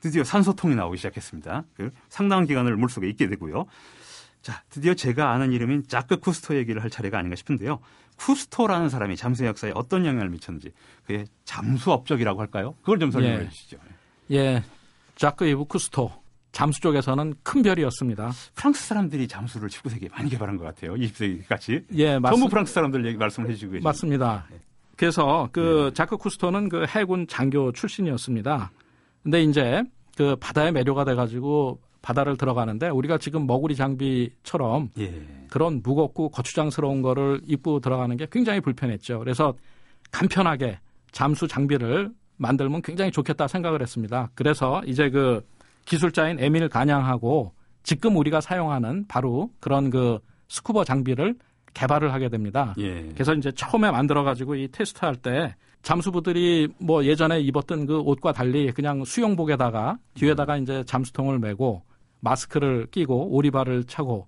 드디어 0.00 0.22
산소통이 0.22 0.74
나오기 0.74 0.98
시작했습니다. 0.98 1.64
그 1.74 1.90
상당한 2.08 2.46
기간을 2.46 2.76
물속에 2.76 3.08
있게 3.08 3.28
되고요. 3.28 3.66
자, 4.42 4.62
드디어 4.68 4.92
제가 4.94 5.30
아는 5.30 5.52
이름인 5.52 5.84
자크 5.88 6.18
쿠스토 6.18 6.56
얘기를 6.56 6.82
할 6.82 6.90
차례가 6.90 7.18
아닌가 7.18 7.34
싶은데요. 7.34 7.80
쿠스토라는 8.16 8.90
사람이 8.90 9.16
잠수 9.16 9.46
역사에 9.46 9.72
어떤 9.74 10.04
영향을 10.04 10.28
미쳤는지 10.28 10.72
그의 11.06 11.26
잠수 11.44 11.90
업적이라고 11.90 12.40
할까요? 12.40 12.74
그걸 12.82 12.98
좀 12.98 13.10
설명해 13.10 13.44
예. 13.44 13.48
주시죠. 13.48 13.78
예, 14.32 14.62
자크 15.16 15.46
이브 15.46 15.64
쿠스토 15.64 16.12
잠수 16.54 16.80
쪽에서는 16.80 17.34
큰 17.42 17.62
별이었습니다. 17.62 18.30
프랑스 18.54 18.86
사람들이 18.86 19.26
잠수를 19.26 19.68
19세기에 19.68 20.10
많이 20.12 20.30
개발한 20.30 20.56
것 20.56 20.64
같아요. 20.64 20.94
20세기 20.94 21.46
같이. 21.48 21.84
예, 21.94 22.16
맞습, 22.20 22.36
전부 22.36 22.48
프랑스 22.48 22.72
사람들 22.72 23.04
얘기 23.06 23.18
말씀을 23.18 23.50
해주시고 23.50 23.72
계십니다. 23.72 23.88
맞습니다. 23.88 24.46
그래서 24.96 25.48
그 25.50 25.90
자크 25.94 26.16
쿠스토는 26.16 26.68
그 26.68 26.86
해군 26.86 27.26
장교 27.26 27.72
출신이었습니다. 27.72 28.70
근데 29.24 29.42
이제 29.42 29.82
그 30.16 30.36
바다에 30.36 30.70
매료가 30.70 31.04
돼가지고 31.04 31.80
바다를 32.02 32.36
들어가는데 32.36 32.88
우리가 32.88 33.18
지금 33.18 33.48
머구리 33.48 33.74
장비처럼 33.74 34.90
예. 34.98 35.26
그런 35.50 35.80
무겁고 35.82 36.28
거추장스러운 36.28 37.02
거를 37.02 37.40
입고 37.46 37.80
들어가는 37.80 38.16
게 38.16 38.28
굉장히 38.30 38.60
불편했죠. 38.60 39.18
그래서 39.18 39.54
간편하게 40.12 40.78
잠수 41.10 41.48
장비를 41.48 42.12
만들면 42.36 42.82
굉장히 42.82 43.10
좋겠다 43.10 43.48
생각을 43.48 43.82
했습니다. 43.82 44.30
그래서 44.36 44.82
이제 44.86 45.10
그 45.10 45.44
기술자인 45.84 46.38
에밀 46.40 46.68
가냥하고 46.68 47.52
지금 47.82 48.16
우리가 48.16 48.40
사용하는 48.40 49.06
바로 49.08 49.50
그런 49.60 49.90
그 49.90 50.18
스쿠버 50.48 50.84
장비를 50.84 51.36
개발을 51.74 52.12
하게 52.12 52.28
됩니다. 52.28 52.74
예. 52.78 53.08
그래서 53.14 53.34
이제 53.34 53.50
처음에 53.52 53.90
만들어가지고 53.90 54.54
이 54.54 54.68
테스트할 54.68 55.16
때 55.16 55.54
잠수부들이 55.82 56.68
뭐 56.78 57.04
예전에 57.04 57.40
입었던 57.40 57.86
그 57.86 57.98
옷과 58.00 58.32
달리 58.32 58.70
그냥 58.72 59.04
수영복에다가 59.04 59.98
뒤에다가 60.14 60.56
이제 60.56 60.82
잠수통을 60.86 61.38
메고 61.38 61.82
마스크를 62.20 62.86
끼고 62.90 63.34
오리발을 63.34 63.84
차고 63.84 64.26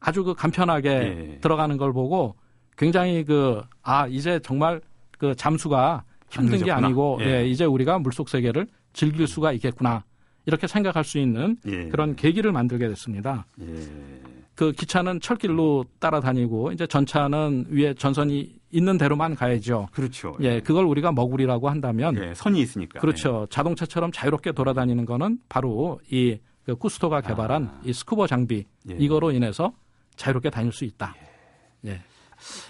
아주 0.00 0.24
그 0.24 0.34
간편하게 0.34 0.88
예. 0.88 1.38
들어가는 1.40 1.76
걸 1.76 1.92
보고 1.92 2.36
굉장히 2.76 3.24
그 3.24 3.62
아 3.82 4.06
이제 4.08 4.40
정말 4.42 4.80
그 5.18 5.34
잠수가 5.36 6.02
힘든 6.30 6.64
게. 6.64 6.72
아니고 6.72 7.18
예. 7.20 7.26
예, 7.42 7.46
이제 7.46 7.64
우리가 7.64 7.98
물속 7.98 8.28
세계를 8.28 8.66
즐길 8.92 9.26
수가 9.26 9.52
있겠구나 9.52 10.02
이렇게 10.46 10.66
생각할 10.66 11.04
수 11.04 11.18
있는 11.18 11.56
예. 11.66 11.88
그런 11.88 12.16
계기를 12.16 12.52
만들게 12.52 12.88
됐습니다. 12.88 13.46
예. 13.60 13.66
그 14.54 14.72
기차는 14.72 15.20
철길로 15.20 15.84
따라다니고 15.98 16.72
이제 16.72 16.86
전차는 16.86 17.66
위에 17.70 17.94
전선이 17.94 18.54
있는 18.70 18.98
대로만 18.98 19.34
가야죠. 19.34 19.88
그렇죠. 19.92 20.36
예, 20.40 20.60
그걸 20.60 20.84
우리가 20.84 21.10
머구리라고 21.12 21.68
한다면 21.68 22.16
예, 22.16 22.34
선이 22.34 22.60
있으니까. 22.60 23.00
그렇죠. 23.00 23.46
자동차처럼 23.50 24.12
자유롭게 24.12 24.52
돌아다니는 24.52 25.06
거는 25.06 25.38
바로 25.48 26.00
이 26.10 26.38
그 26.64 26.74
쿠스토가 26.76 27.20
개발한 27.20 27.64
아. 27.64 27.80
이 27.84 27.92
스쿠버 27.92 28.26
장비 28.26 28.64
예. 28.88 28.96
이거로 28.98 29.32
인해서 29.32 29.72
자유롭게 30.16 30.50
다닐 30.50 30.72
수 30.72 30.84
있다. 30.84 31.14
예. 31.84 32.00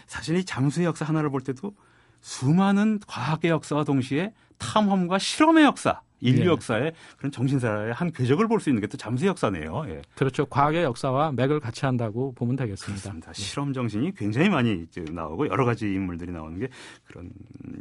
사실 0.07 0.37
이 0.37 0.45
잠수의 0.45 0.87
역사 0.87 1.05
하나를 1.05 1.31
볼 1.31 1.41
때도 1.41 1.75
수많은 2.21 3.01
과학의 3.07 3.51
역사와 3.51 3.85
동시에 3.85 4.33
탐험과 4.59 5.19
실험의 5.19 5.65
역사, 5.65 6.01
인류 6.25 6.43
예. 6.43 6.47
역사의 6.47 6.93
그런 7.19 7.31
정신사의 7.31 7.93
한 7.93 8.11
궤적을 8.13 8.49
볼 8.49 8.61
수 8.61 8.71
있는 8.71 8.81
게 8.81 8.87
또 8.87 8.97
잠수의 8.97 9.29
역사네요. 9.29 9.85
예. 9.89 10.03
그렇죠. 10.15 10.47
과학의 10.47 10.83
역사와 10.85 11.33
맥을 11.33 11.61
같이 11.61 11.85
한다고 11.87 12.33
보면 12.35 12.57
되겠습니다. 12.57 13.01
그렇습니다. 13.03 13.33
실험 13.33 13.73
정신이 13.73 14.15
굉장히 14.15 14.49
많이 14.49 14.85
이제 14.89 15.05
나오고 15.11 15.49
여러 15.49 15.65
가지 15.65 15.87
인물들이 15.87 16.33
나오는 16.33 16.59
게 16.59 16.69
그런 17.07 17.31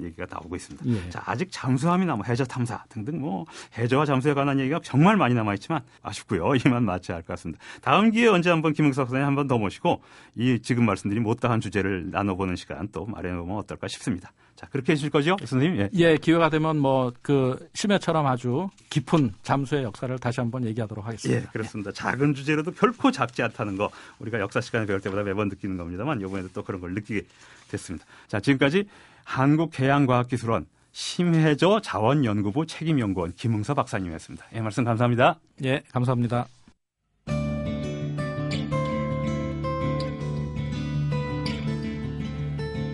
얘기가 0.01 0.25
나오고 0.29 0.55
있습니다. 0.55 0.85
예. 0.87 1.09
자, 1.09 1.21
아직 1.25 1.47
잠수함이 1.51 2.05
남아 2.05 2.23
해저 2.27 2.43
탐사 2.45 2.83
등등 2.89 3.19
뭐 3.21 3.45
해저와 3.77 4.05
잠수에 4.05 4.33
관한 4.33 4.59
얘기가 4.59 4.79
정말 4.83 5.15
많이 5.17 5.33
남아 5.35 5.53
있지만 5.55 5.81
아쉽고요. 6.01 6.53
이만 6.65 6.83
마쳐야 6.83 7.17
할 7.17 7.23
것 7.23 7.27
같습니다. 7.33 7.61
다음 7.81 8.11
기회에 8.11 8.27
언제 8.27 8.49
한번 8.49 8.73
김응석 8.73 9.07
선생님 9.07 9.25
한번 9.27 9.47
더 9.47 9.57
모시고 9.57 10.01
이 10.35 10.59
지금 10.61 10.85
말씀드린 10.85 11.23
못다한 11.23 11.61
주제를 11.61 12.09
나눠보는 12.11 12.55
시간 12.55 12.87
또 12.91 13.05
마련해 13.05 13.37
보면 13.39 13.57
어떨까 13.57 13.87
싶습니다. 13.87 14.31
자, 14.55 14.67
그렇게 14.67 14.91
해주실 14.91 15.09
거죠, 15.09 15.35
선생님? 15.43 15.79
예. 15.81 15.89
예, 15.95 16.15
기회가 16.17 16.49
되면 16.49 16.77
뭐 16.77 17.11
그 17.21 17.57
심해처럼 17.73 18.25
아주 18.33 18.69
깊은 18.89 19.33
잠수의 19.43 19.83
역사를 19.83 20.17
다시 20.19 20.39
한번 20.39 20.65
얘기하도록 20.65 21.05
하겠습니다. 21.05 21.41
예, 21.41 21.45
그렇습니다. 21.51 21.89
예. 21.89 21.93
작은 21.93 22.33
주제로도 22.33 22.71
별코 22.71 23.11
작지 23.11 23.43
않다는 23.43 23.77
거 23.77 23.89
우리가 24.19 24.39
역사 24.39 24.59
시간에 24.59 24.85
배울 24.85 25.01
때마다 25.01 25.23
매번 25.23 25.49
느끼는 25.49 25.77
겁니다만 25.77 26.19
이번에도 26.19 26.49
또 26.53 26.63
그런 26.63 26.81
걸 26.81 26.93
느끼게 26.93 27.25
됐습니다. 27.69 28.05
자, 28.27 28.39
지금까지 28.39 28.87
한국해양과학기술원 29.23 30.65
심해저 30.91 31.79
자원연구부 31.81 32.65
책임연구원 32.65 33.33
김흥서 33.35 33.73
박사님이었습니다. 33.73 34.45
예, 34.53 34.61
말씀 34.61 34.83
감사합니다. 34.83 35.39
예, 35.63 35.81
감사합니다. 35.91 36.47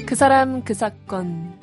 그 0.05 0.15
사람 0.15 0.63
그 0.63 0.73
사건 0.73 1.58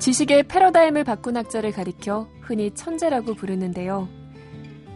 지식의 0.00 0.44
패러다임을 0.44 1.04
바꾼 1.04 1.36
학자를 1.36 1.72
가리켜 1.72 2.26
흔히 2.40 2.70
천재라고 2.70 3.34
부르는데요. 3.34 4.08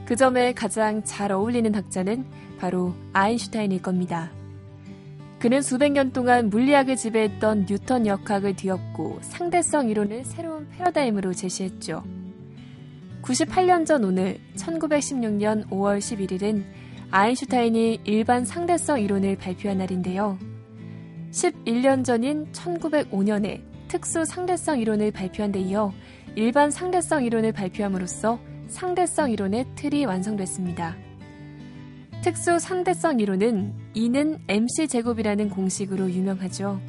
그 0.06 0.16
점에 0.16 0.54
가장 0.54 1.04
잘 1.04 1.30
어울리는 1.30 1.74
학자는 1.74 2.24
바로 2.58 2.94
아인슈타인일 3.12 3.82
겁니다. 3.82 4.32
그는 5.38 5.60
수백 5.60 5.92
년 5.92 6.10
동안 6.10 6.48
물리학을 6.48 6.96
지배했던 6.96 7.66
뉴턴 7.68 8.06
역학을 8.06 8.56
뒤엎고 8.56 9.18
상대성 9.20 9.90
이론을 9.90 10.24
새로운 10.24 10.66
패러다임으로 10.70 11.34
제시했죠. 11.34 12.02
98년 13.20 13.84
전 13.84 14.04
오늘 14.04 14.38
1916년 14.56 15.68
5월 15.68 15.98
11일은 15.98 16.64
아인슈타인이 17.10 18.00
일반 18.04 18.46
상대성 18.46 19.02
이론을 19.02 19.36
발표한 19.36 19.76
날인데요. 19.76 20.38
11년 21.30 22.06
전인 22.06 22.50
1905년에 22.52 23.73
특수 23.94 24.24
상대성 24.24 24.80
이론을 24.80 25.12
발표한 25.12 25.52
데 25.52 25.60
이어 25.60 25.92
일반 26.34 26.72
상대성 26.72 27.24
이론을 27.24 27.52
발표함으로써 27.52 28.40
상대성 28.66 29.30
이론의 29.30 29.66
틀이 29.76 30.04
완성됐습니다. 30.04 30.96
특수 32.24 32.58
상대성 32.58 33.20
이론은 33.20 33.72
E는 33.94 34.40
mc 34.48 34.88
제곱이라는 34.88 35.48
공식으로 35.48 36.10
유명하죠. 36.10 36.80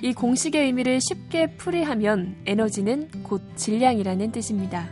이 0.00 0.14
공식의 0.14 0.64
의미를 0.64 1.00
쉽게 1.02 1.54
풀이하면 1.58 2.36
에너지는 2.46 3.10
곧 3.22 3.42
질량이라는 3.56 4.32
뜻입니다. 4.32 4.88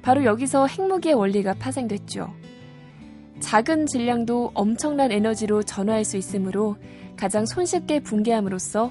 바로 0.00 0.24
여기서 0.24 0.66
핵무기의 0.66 1.14
원리가 1.14 1.52
파생됐죠. 1.58 2.32
작은 3.40 3.84
질량도 3.84 4.52
엄청난 4.54 5.12
에너지로 5.12 5.62
전화할 5.62 6.06
수 6.06 6.16
있으므로 6.16 6.78
가장 7.18 7.44
손쉽게 7.44 8.00
붕괴함으로써 8.00 8.90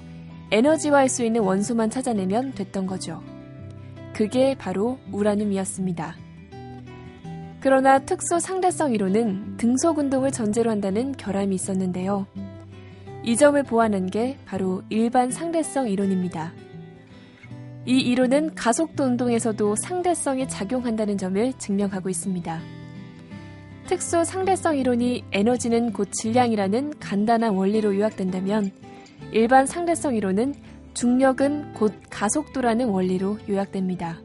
에너지화할 0.52 1.10
수 1.10 1.24
있는 1.24 1.42
원소만 1.42 1.90
찾아내면 1.90 2.54
됐던 2.54 2.86
거죠. 2.86 3.22
그게 4.14 4.56
바로 4.56 4.98
우라늄이었습니다. 5.12 6.16
그러나 7.60 8.00
특수 8.00 8.40
상대성 8.40 8.94
이론은 8.94 9.58
등속 9.58 9.98
운동을 9.98 10.32
전제로 10.32 10.70
한다는 10.70 11.12
결함이 11.14 11.56
있었는데요. 11.56 12.28
이 13.24 13.36
점을 13.36 13.62
보완한 13.64 14.06
게 14.06 14.38
바로 14.46 14.84
일반 14.90 15.32
상대성 15.32 15.90
이론입니다. 15.90 16.54
이 17.88 18.00
이론은 18.00 18.54
가속도 18.54 19.04
운동에서도 19.04 19.76
상대성이 19.76 20.48
작용한다는 20.48 21.18
점을 21.18 21.54
증명하고 21.54 22.10
있습니다. 22.10 22.62
특수 23.88 24.24
상대성 24.24 24.78
이론이 24.78 25.26
에너지는 25.32 25.92
곧 25.92 26.10
질량이라는 26.12 27.00
간단한 27.00 27.56
원리로 27.56 27.96
요약된다면 27.96 28.72
일반 29.32 29.66
상대성 29.66 30.16
이론은 30.16 30.54
중력은 30.94 31.74
곧 31.74 31.94
가속도라는 32.10 32.88
원리로 32.90 33.38
요약됩니다. 33.50 34.20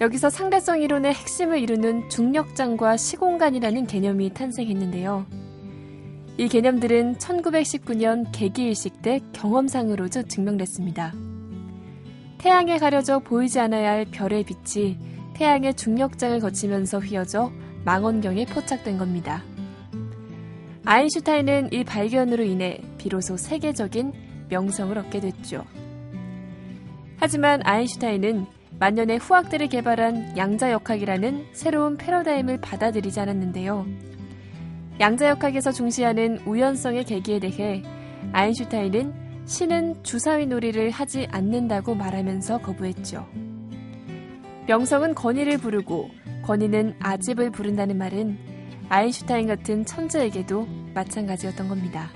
여기서 0.00 0.30
상대성 0.30 0.82
이론의 0.82 1.14
핵심을 1.14 1.58
이루는 1.58 2.08
중력장과 2.08 2.96
시공간이라는 2.96 3.86
개념이 3.86 4.34
탄생했는데요. 4.34 5.26
이 6.36 6.48
개념들은 6.48 7.16
1919년 7.16 8.26
개기일식 8.32 9.02
때 9.02 9.20
경험상으로도 9.32 10.24
증명됐습니다. 10.24 11.14
태양에 12.38 12.76
가려져 12.78 13.20
보이지 13.20 13.60
않아야 13.60 13.92
할 13.92 14.04
별의 14.04 14.44
빛이 14.44 14.98
태양의 15.34 15.74
중력장을 15.74 16.38
거치면서 16.40 16.98
휘어져 16.98 17.52
망원경에 17.84 18.46
포착된 18.46 18.98
겁니다. 18.98 19.44
아인슈타인은 20.86 21.72
이 21.72 21.82
발견으로 21.82 22.44
인해 22.44 22.78
비로소 22.98 23.38
세계적인 23.38 24.12
명성을 24.50 24.96
얻게 24.98 25.20
됐죠. 25.20 25.64
하지만 27.16 27.60
아인슈타인은 27.64 28.44
만년의 28.78 29.18
후학들이 29.18 29.68
개발한 29.68 30.36
양자역학이라는 30.36 31.46
새로운 31.52 31.96
패러다임을 31.96 32.60
받아들이지 32.60 33.18
않았는데요. 33.18 33.86
양자역학에서 35.00 35.72
중시하는 35.72 36.40
우연성의 36.44 37.04
계기에 37.04 37.38
대해 37.38 37.82
아인슈타인은 38.32 39.24
신은 39.46 40.02
주사위 40.02 40.46
놀이를 40.46 40.90
하지 40.90 41.26
않는다고 41.30 41.94
말하면서 41.94 42.58
거부했죠. 42.58 43.26
명성은 44.66 45.14
건의를 45.14 45.58
부르고 45.58 46.10
건의는 46.42 46.96
아집을 47.00 47.50
부른다는 47.50 47.96
말은 47.96 48.53
아인슈타인 48.88 49.46
같은 49.46 49.84
천재에게도 49.84 50.66
마찬가지였던 50.94 51.68
겁니다. 51.68 52.10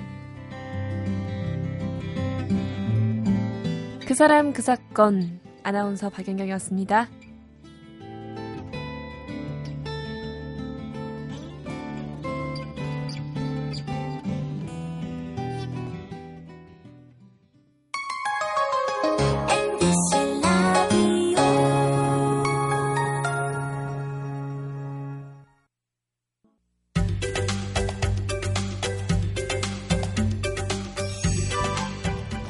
그 4.06 4.14
사람 4.14 4.52
그 4.52 4.62
사건 4.62 5.40
아나운서 5.62 6.08
박연경이었습니다. 6.08 7.08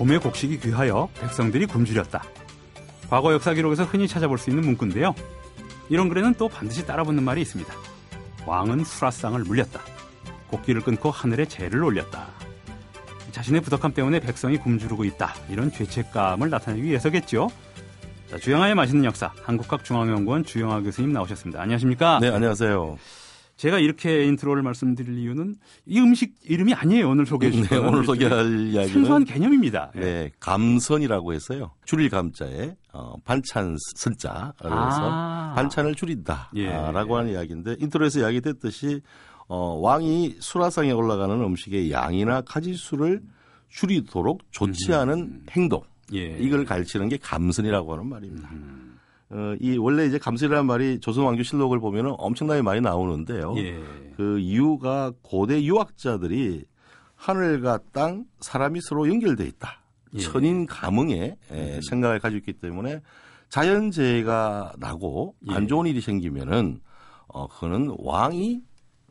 봄의 0.09 0.21
곡식이 0.21 0.61
귀하여 0.61 1.11
백성들이 1.21 1.67
굶주렸다. 1.67 2.25
과거 3.11 3.35
역사 3.35 3.53
기록에서 3.53 3.85
흔히 3.85 4.09
찾아볼 4.09 4.39
수 4.39 4.49
있는 4.49 4.65
문구인데요. 4.65 5.15
이런 5.91 6.09
글에는 6.09 6.35
또 6.39 6.49
반드시 6.49 6.87
따라붙는 6.87 7.23
말이 7.23 7.43
있습니다. 7.43 7.71
왕은 8.47 8.85
수라상을 8.85 9.39
물렸다. 9.45 9.81
곡기를 10.49 10.81
끊고 10.81 11.11
하늘에 11.11 11.45
재를 11.45 11.85
올렸다. 11.85 12.27
자신의 13.33 13.61
부덕함 13.61 13.93
때문에 13.93 14.21
백성이 14.21 14.57
굶주르고 14.57 15.05
있다. 15.05 15.35
이런 15.51 15.71
죄책감을 15.71 16.49
나타내기 16.49 16.85
위해서겠죠. 16.85 17.51
자, 18.31 18.39
주영아의 18.39 18.75
맛있는 18.75 19.05
역사, 19.05 19.31
한국학중앙연구원 19.43 20.45
주영아 20.45 20.81
교수님 20.81 21.13
나오셨습니다. 21.13 21.61
안녕하십니까? 21.61 22.19
네, 22.21 22.29
안녕하세요. 22.29 22.97
제가 23.59 23.81
이렇게 23.81 24.25
인트로를 24.25 24.63
말씀드릴 24.63 25.19
이유는 25.19 25.57
이 25.85 25.99
음식 25.99 26.37
이름이 26.45 26.75
아니에요. 26.75 27.11
오늘 27.11 27.27
소개해 27.27 27.51
주실 27.51 27.69
네, 27.69 27.77
오늘 27.77 28.05
소개할 28.05 28.69
이야기는 28.69 28.89
생소한 28.89 29.25
개념입니다. 29.25 29.91
예. 29.97 30.01
네, 30.01 30.31
감선이라고 30.39 31.33
했어요. 31.33 31.73
줄일 31.85 32.09
감자에 32.09 32.77
어, 32.93 33.17
반찬 33.25 33.77
선자 33.97 34.55
그래서 34.59 34.77
아. 34.79 35.53
반찬을 35.57 35.97
줄인다라고 35.97 36.55
예. 36.57 36.69
하는 36.69 37.33
이야기인데 37.33 37.77
intro에서 37.81 38.21
이야기됐듯이 38.21 39.01
어, 39.49 39.77
왕이 39.81 40.37
수라상에 40.39 40.93
올라가는 40.93 41.35
음식의 41.35 41.91
양이나 41.91 42.43
가지수를 42.43 43.23
줄이도록 43.71 44.43
조치하는 44.53 45.47
행동 45.51 45.83
예. 46.15 46.39
이걸 46.39 46.65
가리키는 46.65 47.09
게 47.09 47.17
감선이라고 47.17 47.93
하는 47.93 48.07
말입니다. 48.07 48.51
어, 49.31 49.55
이 49.61 49.77
원래 49.77 50.07
이제 50.07 50.19
감선이라는 50.19 50.67
말이 50.67 51.01
조선 51.01 51.25
왕조 51.25 51.43
실록을 51.43 51.81
보면은 51.81 52.15
엄청나게 52.19 52.63
많이 52.63 52.81
나오는데요. 52.81 53.55
예. 53.59 53.79
그 54.17 54.39
이유가 54.39 55.13
고대 55.23 55.63
유학자들이 55.63 56.65
하늘과 57.17 57.81
땅, 57.93 58.25
사람이 58.41 58.81
서로 58.81 59.07
연결돼 59.09 59.45
있다. 59.45 59.81
예. 60.15 60.19
천인 60.21 60.65
가문의 60.65 61.37
에, 61.51 61.81
생각을 61.83 62.21
가지고 62.21 62.39
있기 62.39 62.55
때문에 62.55 63.03
자연재해가 63.51 64.73
나고 64.79 65.35
예. 65.51 65.55
안 65.55 65.69
좋은 65.69 65.87
일이 65.87 66.01
생기면은 66.01 66.81
어 67.27 67.47
그거는 67.49 67.95
왕이 67.99 68.63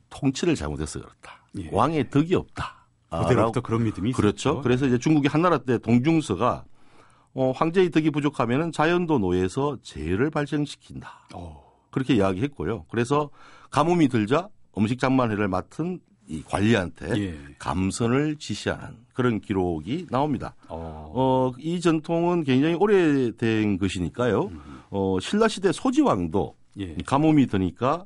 통치를 0.09 0.55
잘못해서 0.55 0.99
그렇다. 0.99 1.43
예. 1.59 1.69
왕의 1.71 2.09
덕이 2.09 2.33
없다. 2.33 2.87
아, 3.09 3.21
그때로부터 3.23 3.59
라고- 3.59 3.63
그런 3.63 3.83
믿음이 3.83 4.13
그렇죠. 4.13 4.49
있었죠. 4.49 4.61
그래서 4.63 4.87
이제 4.87 4.97
중국이 4.97 5.27
한나라 5.27 5.59
때 5.59 5.77
동중서가 5.77 6.65
어, 7.37 7.51
황제의 7.51 7.91
덕이 7.91 8.09
부족하면은 8.09 8.71
자연도 8.71 9.19
노예에서 9.19 9.77
재해를 9.83 10.31
발생시킨다. 10.31 11.27
어. 11.35 11.63
그렇게 11.91 12.15
이야기했고요. 12.15 12.85
그래서 12.89 13.29
가뭄이 13.69 14.07
들자 14.07 14.49
음식 14.75 14.97
장만회를 14.99 15.47
맡은 15.47 15.99
이 16.27 16.41
관리한테 16.41 17.15
예. 17.21 17.37
감선을 17.59 18.37
지시하는 18.37 18.97
그런 19.13 19.39
기록이 19.39 20.07
나옵니다. 20.09 20.55
어. 20.67 21.11
어, 21.13 21.51
이 21.59 21.79
전통은 21.79 22.43
굉장히 22.43 22.73
오래된 22.73 23.77
것이니까요. 23.77 24.49
어, 24.89 25.17
신라 25.21 25.47
시대 25.47 25.71
소지왕도 25.71 26.55
예. 26.79 26.95
가뭄이 27.05 27.45
드니까 27.45 28.05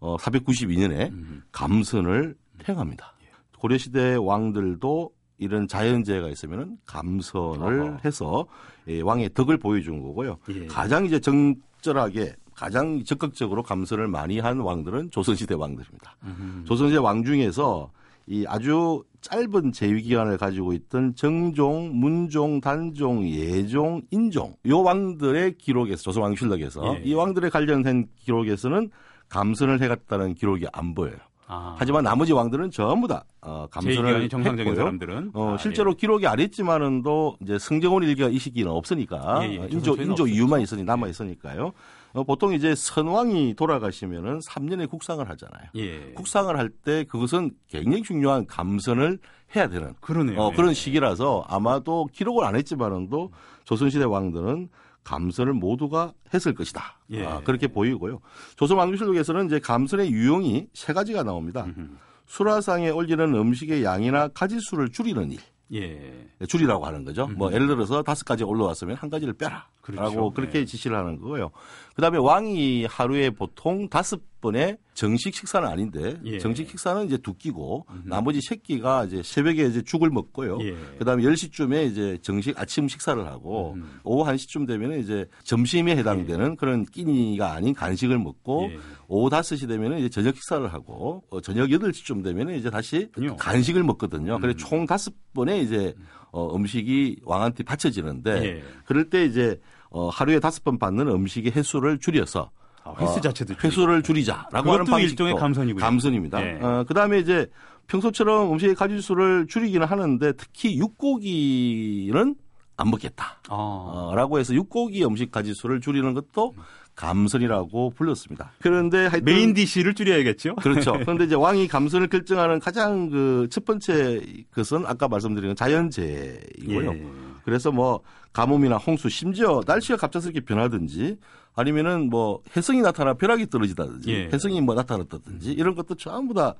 어, 0.00 0.18
492년에 0.18 1.10
음. 1.12 1.42
감선을 1.50 2.36
행합니다. 2.68 3.14
고려 3.58 3.78
시대 3.78 4.16
왕들도 4.16 5.15
이런 5.38 5.68
자연재해가 5.68 6.28
있으면은 6.28 6.78
감선을 6.86 7.80
어허. 7.80 7.98
해서 8.04 8.46
예, 8.88 9.00
왕의 9.00 9.34
덕을 9.34 9.58
보여준 9.58 10.02
거고요. 10.02 10.38
예. 10.50 10.66
가장 10.66 11.04
이제 11.04 11.20
적절하게 11.20 12.34
가장 12.54 13.04
적극적으로 13.04 13.62
감선을 13.62 14.08
많이 14.08 14.38
한 14.38 14.60
왕들은 14.60 15.10
조선시대 15.10 15.54
왕들입니다. 15.54 16.16
음. 16.24 16.64
조선시대 16.66 16.98
왕 16.98 17.22
중에서 17.22 17.90
이 18.26 18.44
아주 18.48 19.04
짧은 19.20 19.72
재위 19.72 20.02
기간을 20.02 20.38
가지고 20.38 20.72
있던 20.72 21.14
정종, 21.14 21.92
문종, 21.94 22.60
단종, 22.60 23.28
예종, 23.28 24.02
인종 24.10 24.56
요 24.66 24.82
왕들의 24.82 25.58
기록에서 25.58 26.02
조선 26.02 26.22
왕실록에서 26.22 26.96
예. 26.96 27.02
이 27.04 27.14
왕들의 27.14 27.50
관련된 27.50 28.08
기록에서는 28.16 28.90
감선을 29.28 29.82
해갔다는 29.82 30.34
기록이 30.34 30.66
안 30.72 30.94
보여요. 30.94 31.16
아. 31.48 31.76
하지만 31.78 32.02
나머지 32.04 32.32
왕들은 32.32 32.70
전부 32.70 33.06
다 33.06 33.24
어, 33.40 33.66
제2기관이 33.70 34.28
정상적인 34.30 34.60
했고요. 34.72 34.74
사람들은 34.74 35.30
어, 35.34 35.54
아, 35.54 35.56
실제로 35.58 35.94
기록이 35.94 36.26
안 36.26 36.40
했지만은도 36.40 37.36
이제 37.42 37.58
승정원 37.58 38.02
일기가 38.02 38.28
이 38.28 38.38
시기는 38.38 38.70
없으니까 38.70 39.40
예, 39.44 39.52
예. 39.54 39.58
어, 39.58 39.66
인조 39.70 39.94
인조. 39.96 40.26
이유만 40.26 40.60
있으니 40.60 40.82
남아 40.82 41.06
있으니까요. 41.08 41.72
어, 42.14 42.24
보통 42.24 42.52
이제 42.54 42.74
선왕이 42.74 43.54
돌아가시면은 43.54 44.40
3년에 44.40 44.88
국상을 44.90 45.28
하잖아요. 45.28 45.68
예. 45.76 46.12
국상을 46.14 46.56
할 46.56 46.70
때 46.84 47.04
그것은 47.04 47.52
굉장히 47.68 48.02
중요한 48.02 48.46
감선을 48.46 49.18
해야 49.54 49.68
되는 49.68 49.94
그러네요. 50.00 50.40
어, 50.40 50.50
예. 50.52 50.56
그런 50.56 50.74
시기라서 50.74 51.44
아마도 51.48 52.08
기록을 52.12 52.44
안 52.44 52.56
했지만은도 52.56 53.30
조선시대 53.64 54.04
왕들은 54.04 54.68
감선을 55.06 55.52
모두가 55.52 56.12
했을 56.34 56.52
것이다. 56.52 56.98
예. 57.10 57.24
아, 57.24 57.40
그렇게 57.40 57.68
보이고요. 57.68 58.18
조선 58.56 58.76
왕조실록에서는 58.78 59.46
이제 59.46 59.60
감선의 59.60 60.10
유형이 60.10 60.66
세 60.74 60.92
가지가 60.92 61.22
나옵니다. 61.22 61.64
음흠. 61.64 61.90
수라상에 62.26 62.90
올리는 62.90 63.32
음식의 63.32 63.84
양이나 63.84 64.26
가지수를 64.28 64.90
줄이는 64.90 65.30
일. 65.30 65.38
예. 65.74 66.28
줄이라고 66.48 66.84
하는 66.86 67.04
거죠. 67.04 67.28
뭐 67.28 67.52
예를 67.52 67.68
들어서 67.68 68.02
다섯 68.02 68.24
가지 68.24 68.42
올라왔으면 68.42 68.96
한 68.96 69.08
가지를 69.08 69.34
빼라. 69.34 69.68
그렇죠. 69.80 70.02
라고 70.02 70.32
그렇게 70.32 70.60
네. 70.60 70.64
지시를 70.64 70.96
하는 70.96 71.20
거고요. 71.20 71.50
그다음에 71.96 72.18
왕이 72.18 72.84
하루에 72.84 73.30
보통 73.30 73.88
다섯 73.88 74.20
번의 74.42 74.76
정식 74.92 75.34
식사는 75.34 75.66
아닌데 75.66 76.20
예. 76.26 76.38
정식 76.38 76.68
식사는 76.68 77.06
이제 77.06 77.16
두 77.16 77.34
끼고 77.34 77.86
나머지 78.04 78.40
세 78.42 78.56
끼가 78.56 79.06
이제 79.06 79.22
새벽에 79.24 79.64
이제 79.64 79.80
죽을 79.82 80.10
먹고요. 80.10 80.58
예. 80.60 80.76
그다음에 80.98 81.22
10시쯤에 81.22 81.90
이제 81.90 82.18
정식 82.20 82.58
아침 82.60 82.86
식사를 82.86 83.26
하고 83.26 83.72
음. 83.76 83.98
오후 84.04 84.30
1시쯤 84.30 84.66
되면 84.66 85.00
이제 85.00 85.26
점심에 85.44 85.96
해당되는 85.96 86.56
그런 86.56 86.84
끼니가 86.84 87.52
아닌 87.52 87.72
간식을 87.74 88.18
먹고 88.18 88.68
예. 88.72 88.78
오후 89.08 89.30
5시 89.30 89.66
되면 89.66 89.98
이제 89.98 90.10
저녁 90.10 90.34
식사를 90.34 90.70
하고 90.70 91.24
어, 91.30 91.40
저녁 91.40 91.68
8시쯤 91.68 92.22
되면 92.22 92.50
이제 92.50 92.68
다시 92.68 93.08
그렇군요. 93.12 93.36
간식을 93.36 93.82
먹거든요. 93.82 94.36
음. 94.36 94.40
그래서 94.42 94.58
총 94.58 94.84
다섯 94.84 95.14
번의 95.32 95.62
이제 95.64 95.94
어, 96.30 96.54
음식이 96.54 97.20
왕한테 97.24 97.64
바쳐지는데 97.64 98.44
예. 98.44 98.62
그럴 98.84 99.08
때 99.08 99.24
이제 99.24 99.58
어, 99.96 100.10
하루에 100.10 100.38
다섯 100.40 100.62
번 100.62 100.78
받는 100.78 101.08
음식의 101.08 101.52
횟수를 101.52 101.98
줄여서 101.98 102.50
아, 102.84 102.94
횟수 103.00 103.14
어, 103.14 103.20
자체도 103.20 103.54
횟수를 103.64 104.02
줄이자라고 104.02 104.72
하는 104.72 104.84
방식도 104.84 104.98
일종의 104.98 105.34
감선이군요. 105.36 105.82
감선입니다. 105.82 106.46
예. 106.46 106.58
어, 106.60 106.84
그다음에 106.86 107.18
이제 107.18 107.46
평소처럼 107.86 108.52
음식의 108.52 108.74
가짓수를 108.74 109.46
줄이기는 109.48 109.86
하는데 109.86 110.32
특히 110.32 110.76
육고기는 110.78 112.34
안 112.76 112.90
먹겠다. 112.90 113.40
아. 113.48 113.54
어, 113.54 114.12
라고 114.14 114.38
해서 114.38 114.52
육고기 114.52 115.02
음식 115.06 115.30
가짓수를 115.30 115.80
줄이는 115.80 116.12
것도 116.12 116.54
감선이라고 116.94 117.90
불렀습니다. 117.96 118.52
그런데 118.60 119.06
하여튼 119.06 119.24
메인 119.24 119.54
디시를 119.54 119.94
줄여야겠죠. 119.94 120.56
그렇죠. 120.56 120.92
그런데 121.00 121.24
이제 121.24 121.34
왕이 121.34 121.68
감선을 121.68 122.08
결정하는 122.08 122.60
가장 122.60 123.08
그 123.08 123.48
첫 123.50 123.64
번째 123.64 124.20
것은 124.54 124.84
아까 124.86 125.08
말씀드린 125.08 125.56
자연재해이고요. 125.56 126.92
예. 126.92 127.06
그래서 127.44 127.70
뭐 127.70 128.00
가뭄이나 128.36 128.76
홍수, 128.76 129.08
심지어 129.08 129.62
날씨가 129.66 129.96
갑작스럽게 129.96 130.40
변하든지 130.40 131.16
아니면은 131.54 132.10
뭐 132.10 132.40
해성이 132.54 132.82
나타나 132.82 133.14
벼락이 133.14 133.48
떨어지다든지 133.48 134.10
예. 134.12 134.28
해성이 134.30 134.60
뭐 134.60 134.74
나타났다든지 134.74 135.52
이런 135.52 135.74
것도 135.74 135.94
전부 135.94 136.34
다 136.34 136.54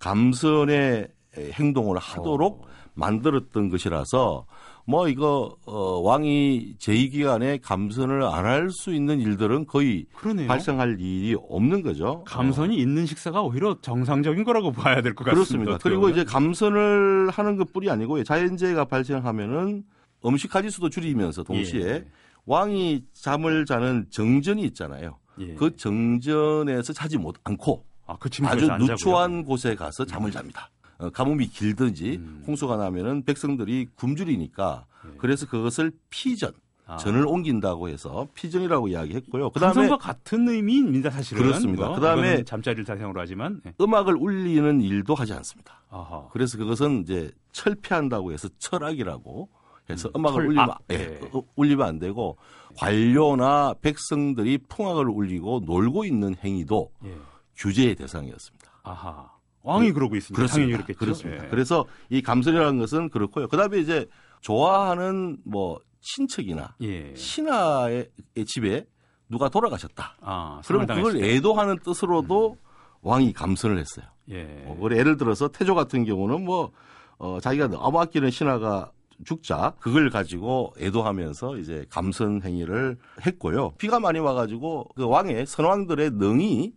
감선의 0.00 1.06
행동을 1.36 1.98
하도록 1.98 2.66
만들었던 2.94 3.68
것이라서 3.68 4.44
뭐 4.86 5.08
이거 5.08 5.54
어 5.66 6.00
왕이 6.00 6.74
제2 6.80 7.12
기간에 7.12 7.58
감선을 7.58 8.24
안 8.24 8.44
할 8.44 8.70
수 8.72 8.92
있는 8.92 9.20
일들은 9.20 9.66
거의 9.66 10.06
그러네요. 10.16 10.48
발생할 10.48 10.96
일이 11.00 11.36
없는 11.48 11.82
거죠. 11.82 12.24
감선이 12.26 12.76
있는 12.76 13.06
식사가 13.06 13.42
오히려 13.42 13.76
정상적인 13.80 14.42
거라고 14.42 14.72
봐야 14.72 15.00
될 15.00 15.14
것 15.14 15.22
같습니다. 15.24 15.34
그렇습니다. 15.34 15.78
그리고. 15.80 16.08
이제 16.08 16.24
감선을 16.24 17.30
하는 17.30 17.56
것뿐이 17.56 17.88
아니고 17.88 18.24
자연재해가 18.24 18.86
발생하면은 18.86 19.84
음식 20.24 20.50
가지수도 20.50 20.90
줄이면서 20.90 21.42
동시에 21.42 21.86
예. 21.86 22.06
왕이 22.46 23.04
잠을 23.12 23.64
자는 23.64 24.06
정전이 24.10 24.62
있잖아요. 24.64 25.18
예. 25.38 25.54
그 25.54 25.76
정전에서 25.76 26.92
자지 26.92 27.18
못 27.18 27.36
않고 27.44 27.84
아, 28.06 28.16
그 28.18 28.28
아주? 28.44 28.66
누추한 28.66 29.44
곳에 29.44 29.74
가서 29.74 30.04
잠을 30.04 30.30
잡니다. 30.30 30.70
어, 30.98 31.10
가뭄이 31.10 31.46
길든지 31.48 32.16
음. 32.16 32.44
홍수가 32.46 32.76
나면은 32.76 33.24
백성들이 33.24 33.88
굶주리니까 33.94 34.84
예. 35.06 35.16
그래서 35.16 35.46
그것을 35.46 35.92
피전, 36.10 36.52
아. 36.86 36.96
전을 36.96 37.26
옮긴다고 37.26 37.88
해서 37.88 38.28
피전이라고 38.34 38.88
이야기했고요. 38.88 39.50
그다음에 39.50 39.74
감선과 39.74 39.96
같은 39.98 40.48
의미입니다, 40.48 41.10
사실은. 41.10 41.42
그렇습니다. 41.42 41.86
뭐, 41.86 41.94
그다음에 41.94 42.42
잠자리를 42.42 42.84
자생으로 42.84 43.18
하지만. 43.20 43.62
예. 43.64 43.74
음악을 43.80 44.16
울리는 44.16 44.80
일도 44.82 45.14
하지 45.14 45.32
않습니다. 45.32 45.82
아하. 45.88 46.28
그래서 46.32 46.58
그것은 46.58 47.02
이제 47.02 47.30
철폐한다고 47.52 48.32
해서 48.32 48.48
철학이라고 48.58 49.48
해서 49.90 50.08
음, 50.14 50.20
음, 50.20 50.26
악을 50.26 50.54
철악. 50.54 50.80
울리면, 50.88 51.00
예, 51.10 51.20
예. 51.22 51.28
어, 51.32 51.42
울리면 51.56 51.86
안 51.86 51.98
되고 51.98 52.36
관료나 52.76 53.74
백성들이 53.80 54.58
풍악을 54.68 55.08
울리고 55.08 55.62
놀고 55.66 56.04
있는 56.04 56.34
행위도 56.42 56.90
예. 57.04 57.16
규제의 57.56 57.94
대상이었습니다. 57.96 58.70
아하. 58.82 59.30
왕이 59.62 59.92
그러고 59.92 60.16
있으니까 60.16 60.46
당연히 60.46 60.72
그렇겠죠. 60.72 60.98
그렇습니다. 60.98 61.44
예. 61.44 61.48
그래서 61.48 61.84
이 62.08 62.22
감선이라는 62.22 62.78
것은 62.78 63.10
그렇고요. 63.10 63.46
그다음에 63.48 63.78
이제 63.78 64.06
좋아하는 64.40 65.38
뭐 65.44 65.78
친척이나 66.00 66.74
예. 66.80 67.14
신하의 67.14 68.08
집에 68.46 68.86
누가 69.28 69.48
돌아가셨다. 69.50 70.16
아, 70.22 70.60
그럼 70.66 70.86
상을 70.86 70.96
그걸 71.02 71.12
당했을. 71.12 71.36
애도하는 71.36 71.78
뜻으로도 71.84 72.56
왕이 73.02 73.32
감선을 73.34 73.78
했어요. 73.78 74.06
예. 74.30 74.64
어, 74.66 74.78
그래 74.80 74.98
예를 74.98 75.16
들어서 75.18 75.48
태조 75.48 75.74
같은 75.74 76.04
경우는 76.04 76.44
뭐 76.44 76.72
어, 77.18 77.38
자기가 77.38 77.68
너무 77.68 78.00
아끼는 78.00 78.30
신하가 78.30 78.90
죽자 79.24 79.74
그걸 79.80 80.10
가지고 80.10 80.72
애도하면서 80.78 81.58
이제 81.58 81.84
감선 81.90 82.40
행위를 82.44 82.96
했고요. 83.26 83.72
비가 83.78 84.00
많이 84.00 84.18
와가지고 84.18 84.88
그 84.94 85.06
왕의 85.06 85.46
선왕들의 85.46 86.12
능이 86.12 86.72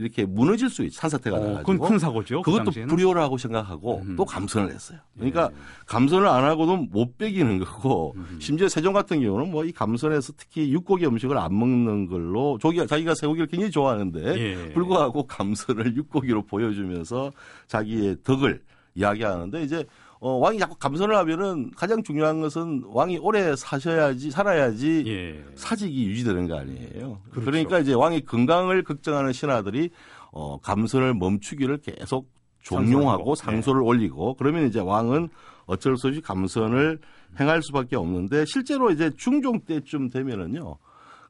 이렇게 0.00 0.24
무너질 0.24 0.70
수 0.70 0.84
있, 0.84 0.92
산사태가 0.92 1.36
어, 1.36 1.40
나가지고 1.40 1.72
그건 1.72 1.88
큰 1.88 1.98
사고죠. 1.98 2.42
그 2.42 2.52
그것도 2.52 2.64
당시에는. 2.66 2.94
불효라고 2.94 3.36
생각하고 3.36 4.02
음. 4.04 4.14
또 4.14 4.24
감선을 4.24 4.72
했어요. 4.72 5.00
그러니까 5.16 5.50
예. 5.52 5.56
감선을 5.86 6.28
안 6.28 6.44
하고도 6.44 6.76
못 6.76 7.18
빼기는 7.18 7.58
거고 7.58 8.14
음. 8.16 8.36
심지어 8.40 8.68
세종 8.68 8.92
같은 8.92 9.20
경우는 9.20 9.50
뭐 9.50 9.64
이 9.64 9.72
감선에서 9.72 10.34
특히 10.36 10.70
육고기 10.72 11.04
음식을 11.04 11.36
안 11.36 11.58
먹는 11.58 12.06
걸로 12.06 12.58
조기가 12.58 12.86
자기가 12.86 13.16
쇠고기를 13.16 13.48
굉장히 13.48 13.72
좋아하는데 13.72 14.38
예. 14.38 14.72
불구하고 14.72 15.26
감선을 15.26 15.96
육고기로 15.96 16.42
보여주면서 16.46 17.32
자기의 17.66 18.18
덕을 18.22 18.62
이야기하는데 18.94 19.62
이제 19.62 19.84
어, 20.20 20.32
왕이 20.32 20.58
자꾸 20.58 20.74
감선을 20.76 21.16
하면은 21.16 21.70
가장 21.76 22.02
중요한 22.02 22.40
것은 22.40 22.82
왕이 22.86 23.18
오래 23.18 23.54
사셔야지 23.54 24.30
살아야지 24.30 25.04
예. 25.06 25.44
사직이 25.54 26.06
유지되는 26.06 26.48
거 26.48 26.58
아니에요. 26.58 27.20
그렇죠. 27.30 27.44
그러니까 27.44 27.78
이제 27.78 27.94
왕의 27.94 28.22
건강을 28.22 28.82
걱정하는 28.82 29.32
신하들이 29.32 29.90
어, 30.32 30.58
감선을 30.60 31.14
멈추기를 31.14 31.78
계속 31.78 32.28
종용하고 32.62 33.34
상소를 33.34 33.80
올리고 33.82 34.34
그러면 34.34 34.66
이제 34.66 34.80
왕은 34.80 35.28
어쩔 35.66 35.96
수 35.96 36.08
없이 36.08 36.20
감선을 36.20 36.98
행할 37.38 37.62
수밖에 37.62 37.96
없는데 37.96 38.44
실제로 38.46 38.90
이제 38.90 39.10
중종 39.16 39.60
때쯤 39.60 40.10
되면은요 40.10 40.76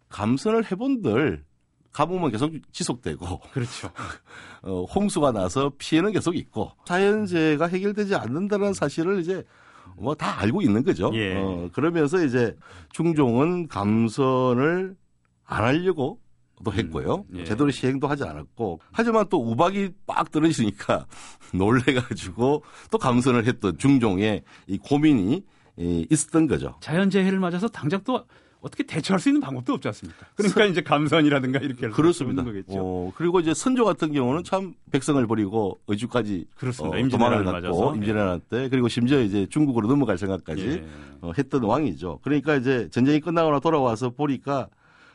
감선을 0.09 0.71
해본들 0.71 1.45
가뭄은 1.93 2.31
계속 2.31 2.53
지속되고 2.73 3.41
그렇죠. 3.53 3.91
어, 4.63 4.85
홍수가 4.85 5.33
나서 5.33 5.73
피해는 5.79 6.13
계속 6.13 6.37
있고 6.37 6.73
자연재해가 6.85 7.67
해결되지 7.67 8.15
않는다는 8.15 8.73
사실을 8.75 9.21
이제 9.21 9.45
뭐 9.97 10.15
다 10.15 10.39
알고 10.41 10.63
있는 10.63 10.85
거죠. 10.85 11.11
예. 11.15 11.35
어, 11.37 11.69
그러면서 11.73 12.23
이제 12.25 12.55
중종은 12.93 13.69
감선을 13.69 14.97
안 15.45 15.65
하려고 15.65 16.21
또 16.65 16.73
했고요. 16.73 17.25
음, 17.31 17.39
예. 17.39 17.45
제대로 17.45 17.71
시행도 17.71 18.07
하지 18.09 18.25
않았고 18.25 18.81
하지만 18.93 19.27
또 19.29 19.39
우박이 19.41 19.91
빡 20.07 20.31
떨어지니까 20.31 21.07
놀래가지고 21.55 22.63
또 22.91 22.99
감선을 22.99 23.47
했던 23.47 23.79
중종의 23.79 24.43
이 24.67 24.79
고민이 24.79 25.45
이 25.79 26.07
있었던 26.11 26.47
거죠. 26.49 26.75
자연재해를 26.81 27.39
맞아서 27.39 27.69
당장 27.69 28.01
또 28.05 28.25
어떻게 28.69 28.85
대처할 28.85 29.19
수 29.21 29.29
있는 29.29 29.41
방법도 29.41 29.73
없지 29.75 29.89
않습니까? 29.89 30.27
그러니까 30.37 30.65
이제 30.67 30.83
감선이라든가 30.83 31.59
이렇게 31.61 31.87
할 31.87 31.91
그렇습니다. 31.93 32.45
거겠죠. 32.45 32.75
어, 32.79 33.13
그리고 33.17 33.41
이제 33.41 33.55
선조 33.55 33.85
같은 33.85 34.13
경우는 34.13 34.45
참 34.45 34.75
백성을 34.93 35.27
버리고 35.27 35.79
의주까지 35.89 36.47
그렇습니다. 36.57 36.97
어, 36.99 37.09
도망을 37.09 37.45
갔고. 37.45 37.95
임진왜란 37.97 38.41
때 38.49 38.69
그리고 38.69 38.89
심지어 38.89 39.21
이제 39.21 39.47
중국으로 39.51 39.89
넘어갈 39.89 40.19
생각까지 40.19 40.63
예. 40.69 40.85
어, 41.21 41.33
했던 41.37 41.65
왕이죠. 41.65 42.21
그러니까 42.23 42.55
이제 42.57 42.89
전쟁이 42.91 43.21
끝나거나 43.21 43.61
돌아와서 43.61 44.11
보니까 44.11 44.69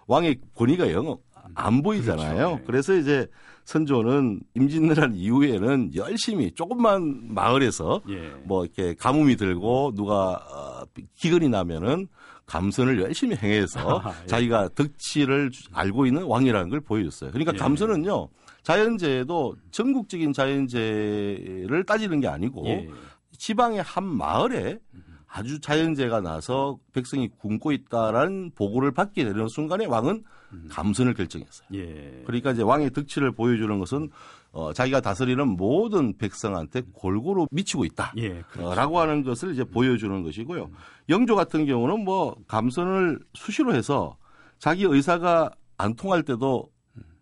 왕의 0.07 0.39
권위가 0.55 0.91
영 0.91 1.17
안 1.55 1.81
보이잖아요. 1.83 2.35
그렇죠. 2.35 2.55
네. 2.57 2.63
그래서 2.65 2.93
이제 2.95 3.27
선조는 3.65 4.41
임진왜란 4.55 5.15
이후에는 5.15 5.91
열심히 5.95 6.51
조금만 6.51 7.33
마을에서 7.33 8.01
예. 8.09 8.31
뭐 8.43 8.65
이렇게 8.65 8.93
가뭄이 8.95 9.35
들고 9.35 9.93
누가 9.95 10.31
어, 10.33 10.83
기근이 11.15 11.49
나면은 11.49 12.07
감선을 12.45 13.01
열심히 13.01 13.35
행해서 13.35 13.79
아하, 13.99 14.13
예. 14.23 14.27
자기가 14.27 14.69
덕치를 14.75 15.51
알고 15.71 16.05
있는 16.05 16.23
왕이라는 16.23 16.69
걸 16.69 16.81
보여줬어요. 16.81 17.31
그러니까 17.31 17.53
예. 17.53 17.57
감선은요 17.57 18.29
자연재해도 18.63 19.55
전국적인 19.71 20.33
자연재해를 20.33 21.83
따지는 21.85 22.19
게 22.19 22.27
아니고 22.27 22.67
예. 22.67 22.89
지방의 23.37 23.81
한 23.81 24.05
마을에 24.05 24.79
아주 25.27 25.59
자연재해가 25.59 26.21
나서 26.21 26.77
백성이 26.93 27.27
굶고 27.27 27.71
있다라는 27.71 28.51
보고를 28.55 28.91
받게 28.91 29.23
되는 29.23 29.47
순간에 29.47 29.85
왕은 29.85 30.23
감선을 30.69 31.15
결정했어요. 31.15 31.67
예. 31.73 32.21
그러니까 32.25 32.51
이제 32.51 32.61
왕의 32.61 32.91
덕치를 32.91 33.31
보여주는 33.31 33.79
것은 33.79 34.11
어, 34.53 34.71
자기가 34.71 35.01
다스리는 35.01 35.45
모든 35.47 36.15
백성한테 36.15 36.83
골고루 36.93 37.47
미치고 37.51 37.85
있다. 37.85 38.13
예. 38.17 38.43
그렇죠. 38.51 38.69
어, 38.69 38.75
라고 38.75 38.99
하는 38.99 39.23
것을 39.23 39.51
이제 39.51 39.63
보여주는 39.63 40.21
것이고요. 40.21 40.69
영조 41.09 41.35
같은 41.35 41.65
경우는 41.65 42.05
뭐 42.05 42.35
감선을 42.47 43.19
수시로 43.33 43.73
해서 43.73 44.15
자기 44.59 44.83
의사가 44.83 45.51
안 45.77 45.95
통할 45.95 46.21
때도 46.21 46.69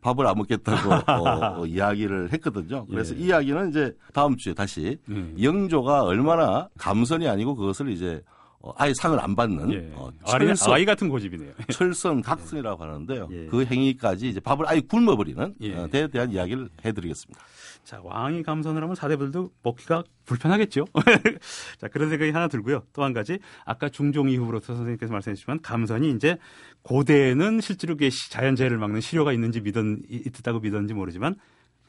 밥을 0.02 0.28
안 0.28 0.36
먹겠다고 0.36 0.90
어, 1.10 1.62
어, 1.62 1.66
이야기를 1.66 2.34
했거든요. 2.34 2.86
그래서 2.88 3.16
예. 3.16 3.20
이 3.20 3.26
이야기는 3.28 3.70
이제 3.70 3.96
다음 4.14 4.36
주에 4.36 4.54
다시 4.54 4.98
음. 5.08 5.34
영조가 5.42 6.04
얼마나 6.04 6.68
감선이 6.78 7.30
아니고 7.30 7.56
그것을 7.56 7.90
이제 7.90 8.22
어, 8.64 8.74
아예 8.78 8.94
상을 8.94 9.20
안 9.20 9.36
받는 9.36 9.74
예. 9.74 9.92
어, 9.96 10.12
철선, 10.26 10.74
아이 10.74 10.86
같은 10.86 11.10
고집이네요. 11.10 11.54
철선 11.72 12.22
각선이라고 12.22 12.84
하는데요. 12.84 13.30
예. 13.32 13.46
그 13.48 13.66
행위까지 13.66 14.30
이제 14.30 14.40
밥을 14.40 14.68
아예 14.68 14.82
굶어버리는 14.82 15.56
예. 15.62 15.76
어, 15.76 15.88
데 15.88 16.08
대한 16.08 16.32
이야기를 16.32 16.70
해드리겠습니다. 16.86 17.42
자, 17.84 18.00
왕이 18.04 18.44
감선을 18.44 18.84
하면 18.84 18.96
사대부들도 18.96 19.50
먹기가 19.64 20.04
불편하겠죠. 20.26 20.86
자, 21.80 21.88
그런 21.88 22.10
생각이 22.10 22.30
하나 22.32 22.48
들고요. 22.48 22.84
또 22.94 23.02
한 23.02 23.14
가지, 23.14 23.40
아까 23.66 23.90
중종 23.90 24.30
이후부터 24.30 24.60
선생님께서 24.76 25.12
말씀해주시면 25.12 25.62
감선이 25.62 26.12
이제 26.12 26.38
고대에는 26.84 27.60
실제로 27.62 27.96
자연재해를 28.30 28.78
막는 28.78 29.02
시료가 29.02 29.34
있는지 29.34 29.62
믿었, 29.62 29.84
있다고 30.08 30.60
믿었는지 30.60 30.94
모르지만 30.94 31.36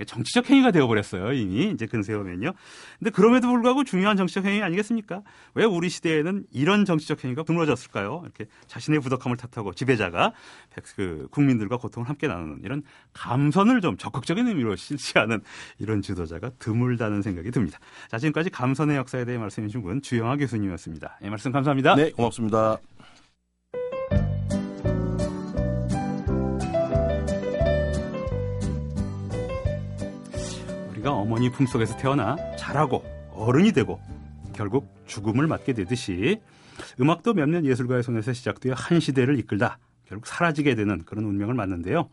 정치적 0.07 0.51
행위가 0.51 0.71
되어버렸어요. 0.73 1.33
이미 1.33 1.71
이제 1.71 1.87
근세에 1.87 2.17
오면요. 2.17 2.53
근데 2.99 3.11
그럼에도 3.11 3.49
불구하고 3.49 3.85
중요한 3.85 4.17
정치적 4.17 4.45
행위 4.45 4.63
아니겠습니까? 4.63 5.23
왜 5.55 5.65
우리 5.65 5.89
시대에는 5.89 6.45
이런 6.51 6.85
정치적 6.85 7.23
행위가 7.23 7.45
드물어졌을까요? 7.45 8.21
이렇게 8.25 8.47
자신의 8.67 9.01
부덕함을 9.01 9.37
탓하고 9.37 9.75
지배자가 9.75 10.33
백- 10.71 10.85
그 10.97 11.29
국민들과 11.31 11.77
고통을 11.77 12.09
함께 12.09 12.27
나누는 12.27 12.61
이런 12.65 12.83
감선을 13.13 13.81
좀 13.81 13.97
적극적인 13.97 14.49
의미로 14.49 14.75
실시하는 14.77 15.41
이런 15.79 16.03
지도자가 16.03 16.51
드물다는 16.59 17.23
생각이 17.23 17.51
듭니다. 17.51 17.79
자, 18.09 18.19
지금까지 18.19 18.51
감선의 18.51 18.97
역사에 18.97 19.25
대해 19.25 19.39
말씀해 19.39 19.69
주신 19.69 19.83
분 19.83 20.03
주영아 20.03 20.37
교수님이었습니다. 20.37 21.19
예, 21.23 21.29
말씀 21.31 21.53
감사합니다. 21.53 21.95
네, 21.95 22.11
고맙습니다. 22.11 22.79
우리가 31.03 31.13
어머니 31.13 31.51
품속에서 31.51 31.97
태어나 31.97 32.37
자라고 32.57 33.05
어른이 33.33 33.73
되고 33.73 34.01
결국 34.55 34.89
죽음을 35.07 35.47
맞게 35.47 35.75
되듯이 35.75 36.41
음악도 37.01 37.35
몇몇 37.35 37.65
예술가의 37.65 38.03
손에서 38.03 38.33
시작되어 38.33 38.75
한 38.75 39.01
시대를 39.01 39.39
이끌다 39.41 39.79
결국 40.07 40.27
사라지게 40.27 40.75
되는 40.75 41.03
그런 41.05 41.25
운명을 41.25 41.55
맞는데요. 41.55 42.09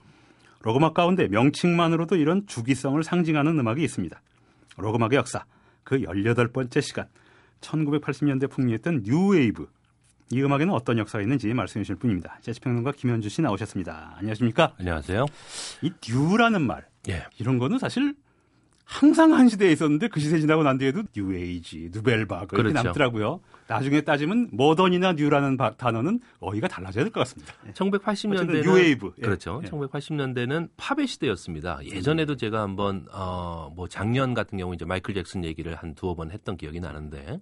록음악 0.62 0.94
가운데 0.94 1.28
명칭만으로도 1.28 2.18
이런 2.18 2.46
주기성을 2.48 3.02
상징하는 3.02 3.58
음악이 3.60 3.84
있습니다. 3.84 4.22
록음악의 4.78 5.18
역사, 5.18 5.46
그 5.84 6.00
18번째 6.00 6.82
시간, 6.82 7.08
1980년대 7.62 8.50
풍미했던 8.50 9.04
뉴웨이브. 9.04 9.68
이 10.32 10.42
음악에는 10.44 10.74
어떤 10.74 10.98
역사가 10.98 11.22
있는지 11.22 11.54
말씀해 11.54 11.84
주실 11.84 11.96
분입니다. 11.96 12.40
재즈평론가 12.42 12.92
김현준 12.92 13.30
씨 13.30 13.42
나오셨습니다. 13.42 14.16
안녕하십니까? 14.18 14.74
안녕하세요. 14.78 15.26
이 15.82 15.92
new라는 16.08 16.62
말, 16.62 16.86
예. 17.10 17.26
이런 17.40 17.58
거는 17.58 17.80
사실 17.80 18.16
항상 18.92 19.34
한 19.36 19.48
시대에 19.48 19.72
있었는데 19.72 20.08
그 20.08 20.20
시대 20.20 20.40
지나고 20.40 20.64
난 20.64 20.80
뒤에도 20.80 21.04
뉴에이지, 21.16 21.92
누벨바그 21.94 22.56
이렇게 22.56 22.70
그렇죠. 22.72 22.84
남더라고요. 22.88 23.40
나중에 23.68 24.02
따지면 24.02 24.50
모던이나 24.52 25.14
new라는 25.14 25.58
바- 25.58 25.76
단어는 25.76 26.20
어휘가 26.40 26.68
달라져야 26.68 27.04
될 27.04 27.14
것 27.14 27.20
같습니다. 27.20 27.54
예. 27.68 27.70
어쨌든 27.70 27.92
1980년대는 27.92 28.64
New 28.64 28.82
Wave. 28.82 29.12
예. 29.20 29.22
그렇죠. 29.22 29.62
예. 29.64 29.70
1980년대는 29.70 30.70
팝의 30.76 31.06
시대였습니다. 31.06 31.86
예전에도 31.86 32.36
제가 32.36 32.62
한번 32.64 33.06
어뭐 33.12 33.88
작년 33.90 34.34
같은 34.34 34.58
경우 34.58 34.74
이제 34.74 34.86
마이클 34.86 35.14
잭슨 35.14 35.44
얘기를 35.46 35.76
한 35.76 35.94
두어 35.94 36.16
번 36.16 36.32
했던 36.32 36.58
기억이 36.58 36.80
나는데 36.80 37.40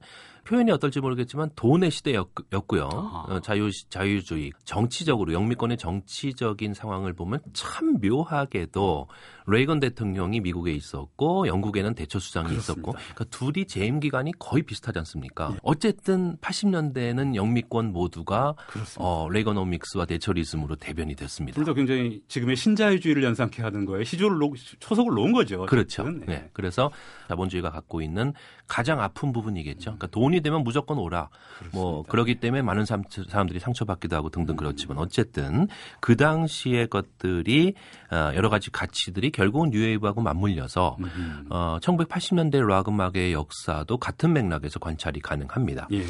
표현이 0.48 0.72
어떨지 0.72 1.02
모르겠지만 1.02 1.50
돈의 1.56 1.92
시대였고요. 1.92 2.90
아. 2.94 3.26
어, 3.28 3.40
자유 3.42 3.70
자유주의 3.90 4.52
정치적으로 4.64 5.34
영미권의 5.34 5.78
정치적인 5.78 6.74
상황을 6.74 7.12
보면 7.14 7.42
참 7.54 8.00
묘하게도 8.02 9.08
레이건 9.48 9.80
대통령이 9.80 10.40
미국에 10.42 10.72
있었고 10.74 11.48
영국에는 11.48 11.94
대처 11.96 12.20
수상이 12.20 12.54
있었고 12.56 12.92
그러니까 12.94 13.24
둘이 13.26 13.66
재임 13.66 14.00
기간이 14.00 14.32
거의 14.40 14.64
비슷하지 14.64 15.00
않습니까? 15.00 15.52
예. 15.54 15.58
어쨌든 15.64 16.38
80년대에는 16.38 17.36
영미권 17.36 17.92
모두가 17.94 18.56
그렇습니다. 18.68 19.04
어, 19.04 19.30
레이거노믹스와 19.30 20.06
대처리즘으로 20.06 20.76
대변이 20.78 21.16
됐습니다. 21.16 21.56
둘 21.56 21.66
다 21.68 21.74
굉장히 21.74 22.22
지금의 22.30 22.56
신자유주의를 22.56 23.24
연상케 23.24 23.62
하는 23.62 23.86
거예요. 23.86 24.06
기조를 24.06 24.38
놓, 24.38 24.54
초석을 24.80 25.14
놓은 25.14 25.34
거죠. 25.34 25.66
그렇죠. 25.66 26.06
예. 26.08 26.26
네. 26.26 26.50
그래서 26.54 26.90
자본주의가 27.28 27.70
갖고 27.72 28.02
있는 28.02 28.34
가장 28.68 29.02
아픈 29.02 29.34
부분이겠죠. 29.34 29.82
그러니까 29.92 30.08
돈이 30.08 30.37
되면 30.42 30.64
무조건 30.64 30.98
오라. 30.98 31.30
뭐 31.72 32.04
그러기 32.04 32.40
때문에 32.40 32.62
많은 32.62 32.86
사람, 32.86 33.04
사람들이 33.10 33.60
상처받기도 33.60 34.16
하고 34.16 34.30
등등 34.30 34.56
그렇지만 34.56 34.98
어쨌든 34.98 35.68
그 36.00 36.16
당시의 36.16 36.88
것들이 36.88 37.74
어, 38.12 38.32
여러 38.36 38.50
가지 38.50 38.72
가치들이 38.72 39.32
결국은 39.32 39.70
뉴웨이브하고 39.70 40.22
맞물려서 40.22 40.98
음. 41.00 41.46
어, 41.50 41.78
1980년대 41.82 42.66
락 42.66 42.88
음악의 42.88 43.34
역사도 43.34 43.98
같은 43.98 44.34
맥락에서 44.34 44.80
관찰이 44.80 45.20
가능합니다. 45.20 45.88
예. 45.92 46.04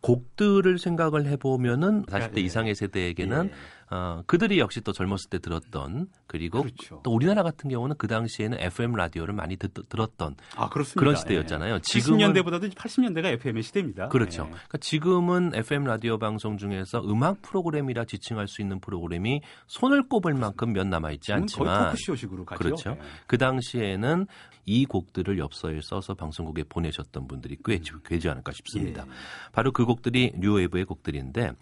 곡들을 0.00 0.78
생각을 0.78 1.26
해보면은 1.26 2.04
40대 2.06 2.38
예. 2.38 2.40
이상의 2.42 2.74
세대에게는 2.74 3.46
예. 3.46 3.54
어, 3.90 4.22
그들이 4.26 4.58
역시 4.58 4.80
또 4.82 4.92
젊었을 4.92 5.30
때 5.30 5.38
들었던 5.38 6.08
그리고 6.26 6.62
그렇죠. 6.62 7.00
또 7.02 7.10
우리나라 7.10 7.42
같은 7.42 7.70
경우는 7.70 7.96
그 7.96 8.06
당시에는 8.06 8.58
FM 8.60 8.92
라디오를 8.92 9.32
많이 9.32 9.56
듣, 9.56 9.72
들었던 9.88 10.36
아. 10.56 10.68
그런 10.68 11.16
시대였잖아요. 11.16 11.80
지금은 11.80 12.18
70년대보다도 12.18 12.74
80년대가 12.74 13.26
FM의 13.26 13.62
시대입니다. 13.62 14.08
그렇죠. 14.08 14.42
예. 14.42 14.50
그러니까 14.50 14.78
지금은 14.78 15.52
FM 15.54 15.84
라디오 15.84 16.18
방송 16.18 16.58
중에서 16.58 17.00
음악 17.04 17.40
프로그램이라 17.40 18.04
지칭할 18.04 18.46
수 18.46 18.60
있는 18.60 18.78
프로그램이 18.80 19.40
손을 19.66 20.06
꼽을 20.08 20.34
만큼 20.34 20.72
몇 20.74 20.86
남아 20.86 21.12
있지 21.12 21.32
않지만 21.32 21.90
토크쇼식으로 21.90 22.44
가죠. 22.44 22.58
그렇죠. 22.58 22.90
예. 22.90 22.98
그 23.26 23.38
당시에는 23.38 24.26
이 24.66 24.84
곡들을 24.84 25.38
엽서에 25.38 25.80
써서 25.82 26.12
방송국에 26.12 26.64
보내셨던 26.64 27.26
분들이 27.26 27.56
꽤 27.64 27.80
되지 28.04 28.28
않을까 28.28 28.52
싶습니다. 28.52 29.04
예. 29.06 29.10
바로 29.52 29.72
그 29.72 29.86
곡들이 29.86 30.32
뉴웨이브의 30.36 30.84
곡들인데 30.84 31.52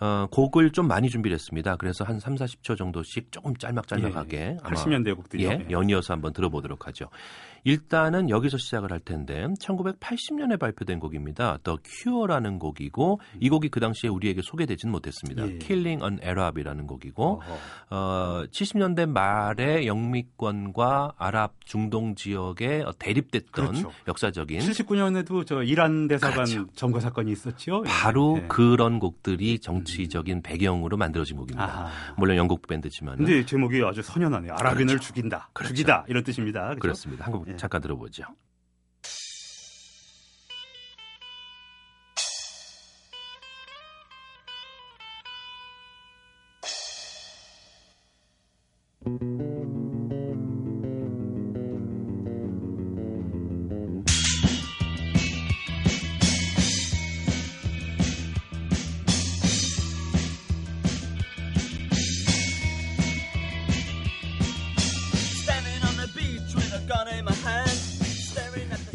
어, 0.00 0.26
곡을 0.30 0.70
좀 0.70 0.86
많이 0.86 1.08
준비를 1.08 1.34
했습니다. 1.34 1.76
그래서 1.76 2.04
한 2.04 2.20
3, 2.20 2.36
40초 2.36 2.76
정도씩 2.76 3.32
조금 3.32 3.56
짤막짤막하게 3.56 4.58
아마 4.62 4.74
80년대 4.76 5.16
곡들이요. 5.16 5.48
예, 5.48 5.66
연이어서 5.70 6.14
한번 6.14 6.32
들어보도록 6.32 6.86
하죠. 6.86 7.08
일단은 7.64 8.30
여기서 8.30 8.56
시작을 8.56 8.92
할 8.92 9.00
텐데 9.00 9.46
1980년에 9.60 10.58
발표된 10.58 11.00
곡입니다. 11.00 11.58
The 11.64 11.78
Cure라는 11.84 12.58
곡이고 12.58 13.20
이 13.40 13.48
곡이 13.48 13.68
그 13.68 13.80
당시에 13.80 14.08
우리에게 14.08 14.42
소개되지는 14.42 14.92
못했습니다. 14.92 15.46
예. 15.46 15.58
Killing 15.58 16.02
an 16.02 16.20
Arab이라는 16.22 16.86
곡이고 16.86 17.42
어허. 17.42 17.58
어, 17.90 18.44
70년대 18.50 19.06
말에 19.06 19.86
영미권과 19.86 21.14
아랍 21.18 21.54
중동 21.64 22.14
지역에 22.14 22.84
대립됐던 22.98 23.66
그렇죠. 23.66 23.92
역사적인 24.06 24.60
79년에도 24.60 25.44
저 25.44 25.62
이란 25.62 26.08
대사관 26.08 26.44
그렇죠. 26.44 26.66
점거 26.74 27.00
사건이 27.00 27.32
있었죠. 27.32 27.82
예. 27.84 27.88
바로 27.88 28.38
예. 28.42 28.46
그런 28.48 28.98
곡들이 28.98 29.58
정 29.58 29.84
정치적인 29.88 30.42
배경으로 30.42 30.96
만들어진 30.96 31.36
곡입니다. 31.36 31.64
아하. 31.64 32.14
물론 32.16 32.36
영국 32.36 32.66
밴드지만. 32.66 33.16
근데 33.16 33.44
제목이 33.44 33.82
아주 33.84 34.02
선연하네요. 34.02 34.52
아랍인을 34.54 34.86
그렇죠. 34.86 35.08
죽인다, 35.08 35.48
그렇죠. 35.52 35.74
죽이다 35.74 36.04
이런 36.08 36.22
뜻입니다. 36.22 36.60
그렇죠? 36.66 36.80
그렇습니다 36.80 37.24
한국 37.24 37.48
예. 37.48 37.56
잠깐 37.56 37.80
들어보죠. 37.80 38.24
음. 49.06 49.47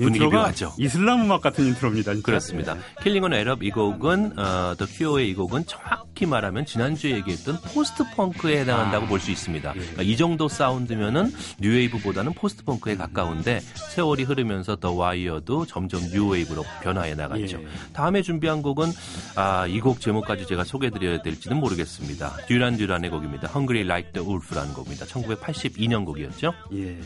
분위기 0.04 0.26
묘하죠. 0.26 0.74
이슬람 0.78 1.22
음악 1.22 1.42
같은 1.42 1.66
intro입니다. 1.66 2.14
진짜. 2.14 2.26
그렇습니다. 2.26 2.78
Killing 3.04 3.24
an 3.24 3.34
Arab 3.34 3.64
이 3.64 3.70
곡은 3.72 4.40
어, 4.40 4.76
The 4.78 4.86
Cure의 4.86 5.30
이 5.30 5.34
곡은 5.36 5.66
정확히 5.68 6.26
말하면 6.26 6.66
지난주에 6.66 7.12
얘기했던 7.18 7.60
post 7.74 8.04
punk에 8.16 8.62
해당한다고 8.62 9.06
볼수 9.08 9.32
있습니다. 9.32 9.72
그러니까 9.74 10.02
이 10.04 10.18
정도 10.18 10.48
sound면은 10.48 11.32
New 11.60 11.75
Wave보다는 11.75 12.34
post 12.34 12.64
punk에 12.64 12.96
가까운데 12.96 13.60
세월이 13.94 14.24
흐르면서 14.24 14.76
더 14.78 14.92
와이어도 14.92 15.66
점점 15.66 16.02
New 16.12 16.29
Wave로 16.29 16.64
변화해 16.82 17.16
나갔죠. 17.16 17.60
예. 17.62 17.68
다음에 17.94 18.22
준비한 18.22 18.62
곡은 18.62 18.92
아, 19.36 19.68
이 19.68 19.80
곡 19.84 20.00
제목까지 20.00 20.48
제가 20.48 20.64
소개해드려야 20.64 21.22
될지는 21.22 21.58
모르겠습니다. 21.58 22.38
Duran 22.48 22.78
Duran의 22.78 23.10
곡입니다. 23.10 23.50
Hungry 23.54 23.84
Like 23.86 24.14
the 24.14 24.26
Wolf라는 24.26 24.74
곡입니다. 24.74 25.06
1982년 25.08 26.06
곡이었죠. 26.06 26.54
예. 26.74 26.98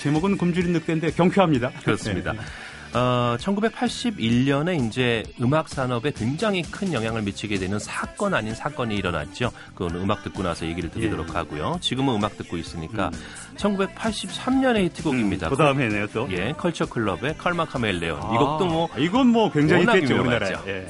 제목은 0.00 0.38
굶주린 0.38 0.72
늑대인데 0.72 1.12
경쾌합니다. 1.12 1.70
그렇습니다. 1.84 2.32
네. 2.32 2.38
어, 2.92 3.36
1981년에 3.38 4.84
이제 4.86 5.22
음악 5.40 5.68
산업에 5.68 6.10
굉장히 6.10 6.62
큰 6.62 6.92
영향을 6.92 7.22
미치게 7.22 7.58
되는 7.58 7.78
사건 7.78 8.34
아닌 8.34 8.52
사건이 8.54 8.96
일어났죠. 8.96 9.52
그건 9.74 9.94
음악 9.96 10.24
듣고 10.24 10.42
나서 10.42 10.66
얘기를 10.66 10.90
드리도록 10.90 11.28
예. 11.28 11.32
하고요. 11.32 11.78
지금은 11.80 12.16
음악 12.16 12.36
듣고 12.36 12.56
있으니까 12.56 13.12
1983년의 13.56 14.84
히트곡입니다. 14.86 15.50
그 15.50 15.56
다음에네요 15.56 16.08
또. 16.08 16.26
예, 16.32 16.52
컬처 16.56 16.86
클럽의 16.86 17.36
칼마 17.38 17.64
카멜레온. 17.64 18.20
아, 18.20 18.34
이 18.34 18.38
곡도 18.38 18.66
뭐 18.66 18.88
이건 18.98 19.28
뭐 19.28 19.52
굉장히 19.52 19.82
유명하죠. 19.84 20.20
우리나라에. 20.20 20.54
예. 20.66 20.86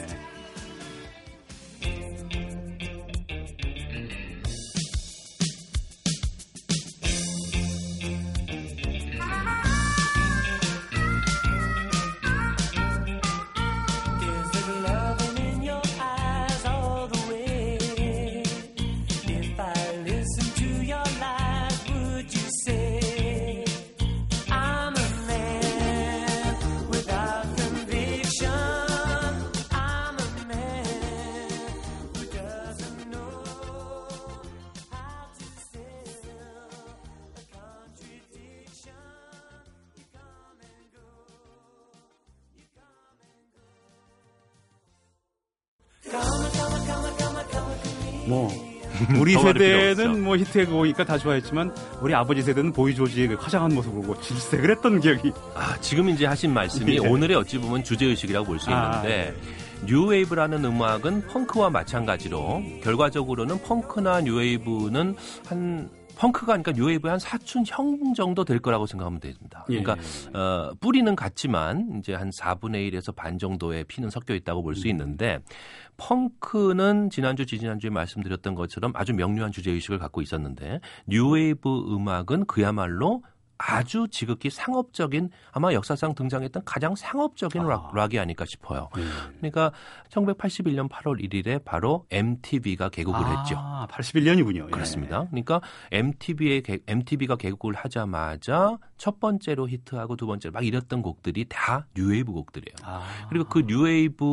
우리 49.34 49.58
세대는. 49.58 50.22
뭐 50.24 50.36
히트곡이니까 50.36 51.04
다 51.04 51.18
좋아했지만 51.18 51.74
우리 52.00 52.14
아버지 52.14 52.42
세대는 52.42 52.72
보이 52.72 52.94
조지의 52.94 53.28
그 53.28 53.34
화장한 53.34 53.74
모습을 53.74 54.02
보고 54.02 54.20
질색을 54.20 54.70
했던 54.70 55.00
기억이 55.00 55.32
아, 55.54 55.76
지금 55.80 56.08
이제 56.08 56.26
하신 56.26 56.52
말씀이 56.52 56.94
예. 56.94 56.98
오늘의 56.98 57.36
어찌 57.36 57.58
보면 57.58 57.84
주제 57.84 58.06
의식이라고 58.06 58.46
볼수 58.46 58.70
아, 58.70 59.02
있는데, 59.02 59.34
뉴웨이브라는 59.86 60.64
음악은 60.64 61.26
펑크와 61.28 61.70
마찬가지로, 61.70 62.62
결과적으로는 62.82 63.62
펑크나 63.62 64.20
뉴웨이브는 64.22 65.16
한, 65.48 65.90
펑크가 66.20 66.46
그러니까 66.48 66.72
뉴웨이브의 66.72 67.10
한 67.10 67.18
사촌형 67.18 68.12
정도 68.14 68.44
될 68.44 68.58
거라고 68.58 68.86
생각하면 68.86 69.20
됩니다. 69.20 69.64
예. 69.70 69.82
그러니까 69.82 69.96
어, 70.38 70.74
뿌리는 70.78 71.16
같지만 71.16 71.98
이제 71.98 72.12
한 72.12 72.28
4분의 72.28 72.92
1에서 72.92 73.14
반 73.14 73.38
정도의 73.38 73.84
피는 73.84 74.10
섞여 74.10 74.34
있다고 74.34 74.62
볼수 74.62 74.86
음. 74.86 74.90
있는데 74.90 75.38
펑크는 75.96 77.08
지난주 77.08 77.46
지지난주에 77.46 77.90
말씀드렸던 77.90 78.54
것처럼 78.54 78.92
아주 78.94 79.14
명료한 79.14 79.50
주제 79.50 79.70
의식을 79.70 79.98
갖고 79.98 80.20
있었는데 80.20 80.80
New 81.06 81.44
Wave 81.44 81.94
음악은 81.94 82.46
그야말로 82.46 83.22
아주 83.60 84.08
지극히 84.10 84.48
상업적인 84.48 85.30
아마 85.52 85.74
역사상 85.74 86.14
등장했던 86.14 86.62
가장 86.64 86.94
상업적인 86.94 87.62
락, 87.62 87.94
락이 87.94 88.18
아닐까 88.18 88.46
싶어요. 88.46 88.88
그러니까 89.38 89.72
1981년 90.08 90.88
8월 90.88 91.22
1일에 91.22 91.62
바로 91.62 92.06
MTV가 92.10 92.88
개국을 92.88 93.20
했죠. 93.20 93.56
아, 93.58 93.86
81년이군요. 93.90 94.70
그렇습니다. 94.70 95.26
그러니까 95.26 95.60
MTV의 95.92 96.62
MTV가 96.86 97.36
개국을 97.36 97.74
하자마자 97.74 98.78
첫 98.96 99.20
번째로 99.20 99.68
히트하고 99.68 100.16
두 100.16 100.26
번째로 100.26 100.52
막 100.52 100.64
이랬던 100.64 101.02
곡들이 101.02 101.44
다 101.48 101.86
New 101.94 102.11
Wave 102.11 102.32
곡들이에요. 102.32 102.76
아. 102.82 103.02
그리고 103.28 103.44
그 103.46 103.64
뉴웨이브 103.66 104.24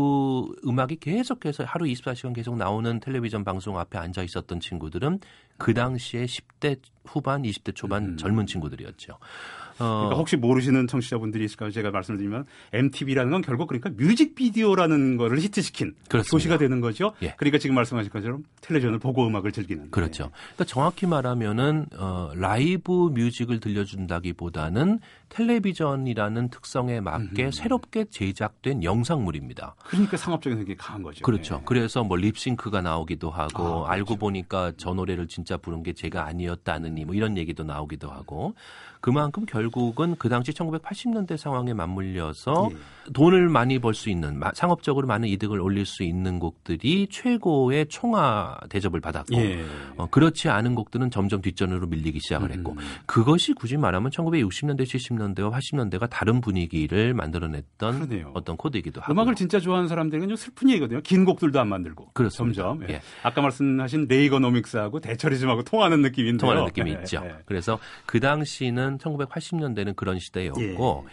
음악이 0.65 0.97
계속해서 0.97 1.65
하루 1.65 1.85
24시간 1.85 2.33
계속 2.33 2.55
나오는 2.55 2.99
텔레비전 2.99 3.43
방송 3.43 3.77
앞에 3.77 3.97
앉아 3.97 4.23
있었던 4.23 4.59
친구들은 4.59 5.19
그 5.57 5.73
당시에 5.73 6.25
10대 6.25 6.79
후반, 7.05 7.41
20대 7.43 7.75
초반 7.75 8.03
음. 8.03 8.17
젊은 8.17 8.45
친구들이었죠. 8.45 9.17
어, 9.79 9.85
그러니까 9.85 10.15
혹시 10.17 10.35
모르시는 10.37 10.87
청취자분들이 10.87 11.45
있을까요? 11.45 11.71
제가 11.71 11.91
말씀드리면 11.91 12.45
MTV라는 12.73 13.31
건 13.31 13.41
결국 13.41 13.67
그러니까 13.67 13.89
뮤직비디오라는 13.97 15.17
거를 15.17 15.39
히트시킨 15.39 15.95
그렇습니다. 16.09 16.31
도시가 16.31 16.57
되는 16.57 16.81
거죠. 16.81 17.13
예. 17.21 17.33
그러니까 17.37 17.57
지금 17.57 17.75
말씀하신 17.75 18.11
것처럼 18.11 18.43
텔레비전을 18.61 18.99
보고 18.99 19.25
음악을 19.27 19.51
즐기는. 19.51 19.91
그렇죠. 19.91 20.31
그러니까 20.53 20.63
정확히 20.65 21.05
말하면은 21.05 21.85
어, 21.97 22.31
라이브 22.35 23.09
뮤직을 23.13 23.59
들려준다기보다는 23.59 24.99
텔레비전이라는 25.29 26.49
특성에 26.49 26.99
맞게 27.01 27.43
음흠. 27.43 27.51
새롭게 27.51 28.05
제작된 28.09 28.83
영상물입니다. 28.83 29.75
그러니까 29.85 30.17
상업적인 30.17 30.57
성격이 30.57 30.77
강한 30.77 31.03
거죠. 31.03 31.23
그렇죠. 31.23 31.57
네. 31.57 31.61
그래서 31.65 32.03
뭐 32.03 32.17
립싱크가 32.17 32.81
나오기도 32.81 33.29
하고 33.29 33.85
아, 33.85 33.91
알고 33.91 34.05
그렇죠. 34.05 34.19
보니까 34.19 34.71
저 34.77 34.93
노래를 34.93 35.27
진짜 35.27 35.57
부른 35.57 35.83
게 35.83 35.93
제가 35.93 36.25
아니었다느니 36.25 37.05
뭐 37.05 37.15
이런 37.15 37.37
얘기도 37.37 37.63
나오기도 37.63 38.09
하고 38.09 38.55
그만큼 39.07 39.45
결국은 39.45 40.17
그 40.19 40.27
당시 40.27 40.51
1980년대 40.51 41.37
상황에 41.37 41.73
맞물려서 41.73 42.67
예. 42.73 42.75
돈을 43.13 43.49
많이 43.49 43.79
벌 43.79 43.93
수 43.93 44.09
있는 44.09 44.37
마- 44.37 44.51
상업적으로 44.53 45.07
많은 45.07 45.27
이득을 45.29 45.59
올릴 45.61 45.85
수 45.85 46.03
있는 46.03 46.39
곡들이 46.39 47.07
최고의 47.09 47.87
총화 47.87 48.57
대접을 48.69 48.99
받았고 49.01 49.35
예. 49.35 49.63
어, 49.95 50.07
그렇지 50.09 50.49
않은 50.49 50.75
곡들은 50.75 51.09
점점 51.11 51.41
뒷전으로 51.41 51.87
밀리기 51.87 52.19
시작을 52.19 52.51
했고 52.51 52.73
음. 52.73 52.77
그것이 53.05 53.53
굳이 53.53 53.77
말하면 53.77 54.11
1960년대, 54.11 54.81
70년대와 54.83 55.51
80년대가 55.51 56.09
다른 56.09 56.41
분위기를 56.41 57.13
만들어냈던 57.13 57.99
그러네요. 58.07 58.31
어떤 58.33 58.57
코드이기도 58.57 59.01
하고 59.01 59.13
음악을 59.13 59.35
진짜 59.35 59.59
좋아하는 59.59 59.87
사람들은 59.87 60.27
좀 60.27 60.35
슬픈 60.35 60.69
얘기거든요. 60.69 61.01
긴 61.01 61.25
곡들도 61.25 61.59
안 61.59 61.67
만들고. 61.69 62.11
그렇습니다. 62.13 62.61
점점. 62.63 62.89
예. 62.89 62.95
예. 62.95 63.01
아까 63.23 63.41
말씀하신 63.41 64.07
레이거노믹스하고 64.09 64.99
대처리즘하고 64.99 65.63
통하는 65.63 66.01
느낌인데요. 66.01 66.37
통하는 66.39 66.65
느낌이 66.65 66.91
예, 66.91 66.95
있죠. 66.99 67.21
예. 67.23 67.35
그래서 67.45 67.79
그 68.05 68.19
당시는 68.19 68.97
1980년대는 68.99 69.95
그런 69.95 70.19
시대였고 70.19 71.07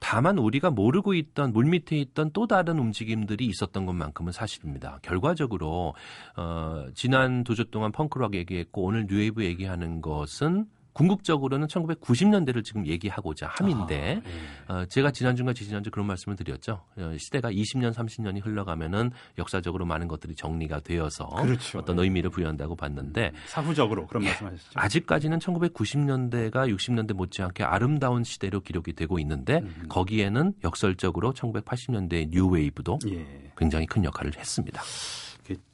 다만 0.00 0.38
우리가 0.38 0.70
모르고 0.70 1.14
있던 1.14 1.52
물밑에 1.52 1.96
있던 1.98 2.30
또 2.32 2.46
다른 2.46 2.78
움직임들이 2.78 3.46
있었던 3.46 3.86
것만큼은 3.86 4.32
사실입니다. 4.32 4.98
결과적으로 5.02 5.94
어, 6.36 6.86
지난 6.94 7.44
두 7.44 7.54
주 7.54 7.70
동안 7.70 7.92
펑크락 7.92 8.34
얘기했고 8.34 8.82
오늘 8.82 9.06
New 9.06 9.22
Wave 9.22 9.44
얘기하는 9.44 10.00
것은 10.00 10.66
궁극적으로는 10.92 11.66
1990년대를 11.68 12.64
지금 12.64 12.86
얘기하고자 12.86 13.48
함인데 13.48 14.22
아, 14.24 14.28
예. 14.28 14.72
어, 14.72 14.86
제가 14.86 15.10
지난주인가 15.10 15.52
지지난주 15.52 15.90
그런 15.90 16.06
말씀을 16.06 16.36
드렸죠. 16.36 16.82
어, 16.96 17.14
시대가 17.18 17.50
20년, 17.50 17.92
30년이 17.92 18.44
흘러가면은 18.44 19.10
역사적으로 19.38 19.84
많은 19.86 20.08
것들이 20.08 20.34
정리가 20.34 20.80
되어서 20.80 21.26
그렇죠. 21.28 21.78
어떤 21.78 21.98
의미를 21.98 22.30
부여한다고 22.30 22.76
봤는데 22.76 23.32
사후적으로 23.46 24.06
그런 24.06 24.24
예. 24.24 24.28
말씀하셨죠. 24.28 24.72
아직까지는 24.74 25.38
1990년대가 25.38 26.74
60년대 26.74 27.14
못지않게 27.14 27.64
아름다운 27.64 28.24
시대로 28.24 28.60
기록이 28.60 28.92
되고 28.92 29.18
있는데 29.18 29.58
음. 29.58 29.86
거기에는 29.88 30.54
역설적으로 30.64 31.32
1980년대의 31.32 32.28
뉴웨이브도 32.30 32.98
예. 33.08 33.52
굉장히 33.56 33.86
큰 33.86 34.04
역할을 34.04 34.36
했습니다. 34.36 34.82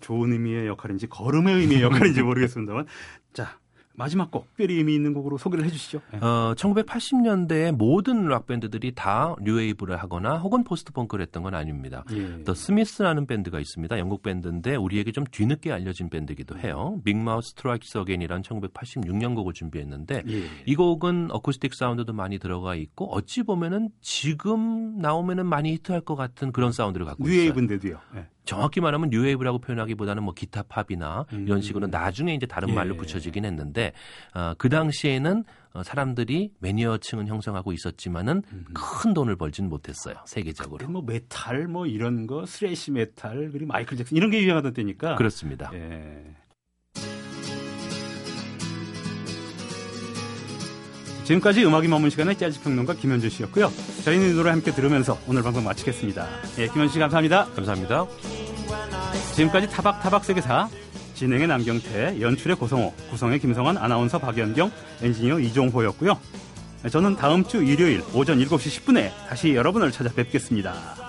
좋은 0.00 0.32
의미의 0.32 0.66
역할인지 0.68 1.06
거름의 1.06 1.54
의미의 1.54 1.82
역할인지 1.82 2.22
모르겠습니다만 2.22 2.86
자 3.32 3.58
마지막 3.96 4.30
곡 4.30 4.46
특별히 4.48 4.76
의미 4.76 4.94
있는 4.94 5.12
곡으로 5.14 5.38
소개를 5.38 5.64
해주시죠. 5.66 6.00
예. 6.14 6.16
어, 6.18 6.54
1980년대에 6.56 7.72
모든 7.72 8.28
락 8.28 8.46
밴드들이 8.46 8.92
다 8.94 9.34
New 9.42 9.57
Wave를 9.57 9.96
하거나 9.96 10.38
혹은 10.38 10.64
post 10.64 10.92
punk를 10.92 11.22
했던 11.24 11.42
건 11.42 11.54
아닙니다. 11.54 12.04
예. 12.12 12.44
The 12.44 12.54
Smiths라는 12.54 13.26
밴드가 13.26 13.58
있습니다. 13.60 13.98
영국 13.98 14.22
밴드인데 14.22 14.76
우리에게 14.76 15.12
좀 15.12 15.24
뒤늦게 15.30 15.72
알려진 15.72 16.10
밴드이기도 16.10 16.58
해요. 16.58 17.00
Bigmouth 17.04 17.54
Strikes 17.54 17.98
Again이라는 17.98 18.42
1986년 18.42 19.34
곡을 19.34 19.52
준비했는데 19.54 20.22
예. 20.28 20.42
이 20.66 20.74
곡은 20.74 21.28
acoustic 21.30 21.74
sound도 21.74 22.12
많이 22.12 22.38
들어가 22.38 22.74
있고 22.74 23.06
어찌 23.14 23.42
보면은 23.42 23.90
지금 24.00 24.98
나오면은 24.98 25.46
많이 25.46 25.72
히트할 25.72 26.02
것 26.02 26.16
같은 26.16 26.52
그런 26.52 26.72
sound를 26.72 27.06
갖고 27.06 27.24
있어요. 27.24 27.36
New 27.36 27.48
Wave인데도요. 27.48 27.98
예. 28.16 28.26
정확히 28.46 28.80
말하면 28.80 29.10
New 29.10 29.23
Wave라고 29.23 29.58
표현하기보다는 29.58 30.22
뭐 30.22 30.32
guitar 30.32 30.62
pop이나 30.62 31.26
이런 31.32 31.58
음. 31.58 31.60
식으로 31.60 31.88
나중에 31.88 32.34
이제 32.34 32.46
다른 32.46 32.70
예. 32.70 32.72
말로 32.72 32.96
붙여지긴 32.96 33.44
했는데 33.44 33.92
어, 34.34 34.54
그 34.56 34.68
당시에는 34.68 35.44
어, 35.74 35.82
사람들이 35.82 36.52
매니어층은 36.60 37.26
형성하고 37.26 37.72
있었지만은 37.72 38.42
큰 38.72 39.12
돈을 39.12 39.36
벌지는 39.36 39.68
못했어요 39.68 40.16
세계적으로. 40.24 40.88
뭐 40.88 41.02
메탈 41.02 41.66
뭐 41.68 41.86
이런 41.86 42.26
거 42.26 42.46
thrash 42.46 42.92
metal 42.92 43.50
그리고 43.52 43.66
마이클 43.66 43.98
잭슨 43.98 44.16
이런 44.16 44.30
게 44.30 44.42
유행하던 44.42 44.72
때니까. 44.72 45.16
그렇습니다. 45.16 45.70
예. 45.74 46.24
지금까지 51.26 51.64
음악이 51.64 51.88
머문 51.88 52.08
시간의 52.08 52.38
재즈 52.38 52.60
평론가 52.60 52.94
김현준 52.94 53.30
씨였고요. 53.30 53.72
저희는 54.04 54.30
이 54.30 54.34
노래 54.34 54.50
함께 54.50 54.70
들으면서 54.70 55.18
오늘 55.26 55.42
방송 55.42 55.64
마치겠습니다. 55.64 56.26
예, 56.58 56.68
김현준 56.68 56.88
씨 56.88 56.98
감사합니다. 57.00 57.46
감사합니다. 57.46 58.06
지금까지 59.34 59.68
타박 59.68 60.00
타박 60.00 60.24
세계사 60.24 60.68
진행의 61.14 61.48
남경태, 61.48 62.20
연출의 62.20 62.56
고성호, 62.56 62.94
구성의 63.10 63.40
김성환, 63.40 63.76
아나운서 63.76 64.18
박연경, 64.18 64.70
엔지니어 65.02 65.40
이종호였고요. 65.40 66.18
저는 66.90 67.16
다음 67.16 67.42
주 67.44 67.64
일요일 67.64 68.02
오전 68.14 68.38
7시 68.38 68.84
10분에 68.84 69.10
다시 69.28 69.54
여러분을 69.54 69.90
찾아뵙겠습니다. 69.90 71.05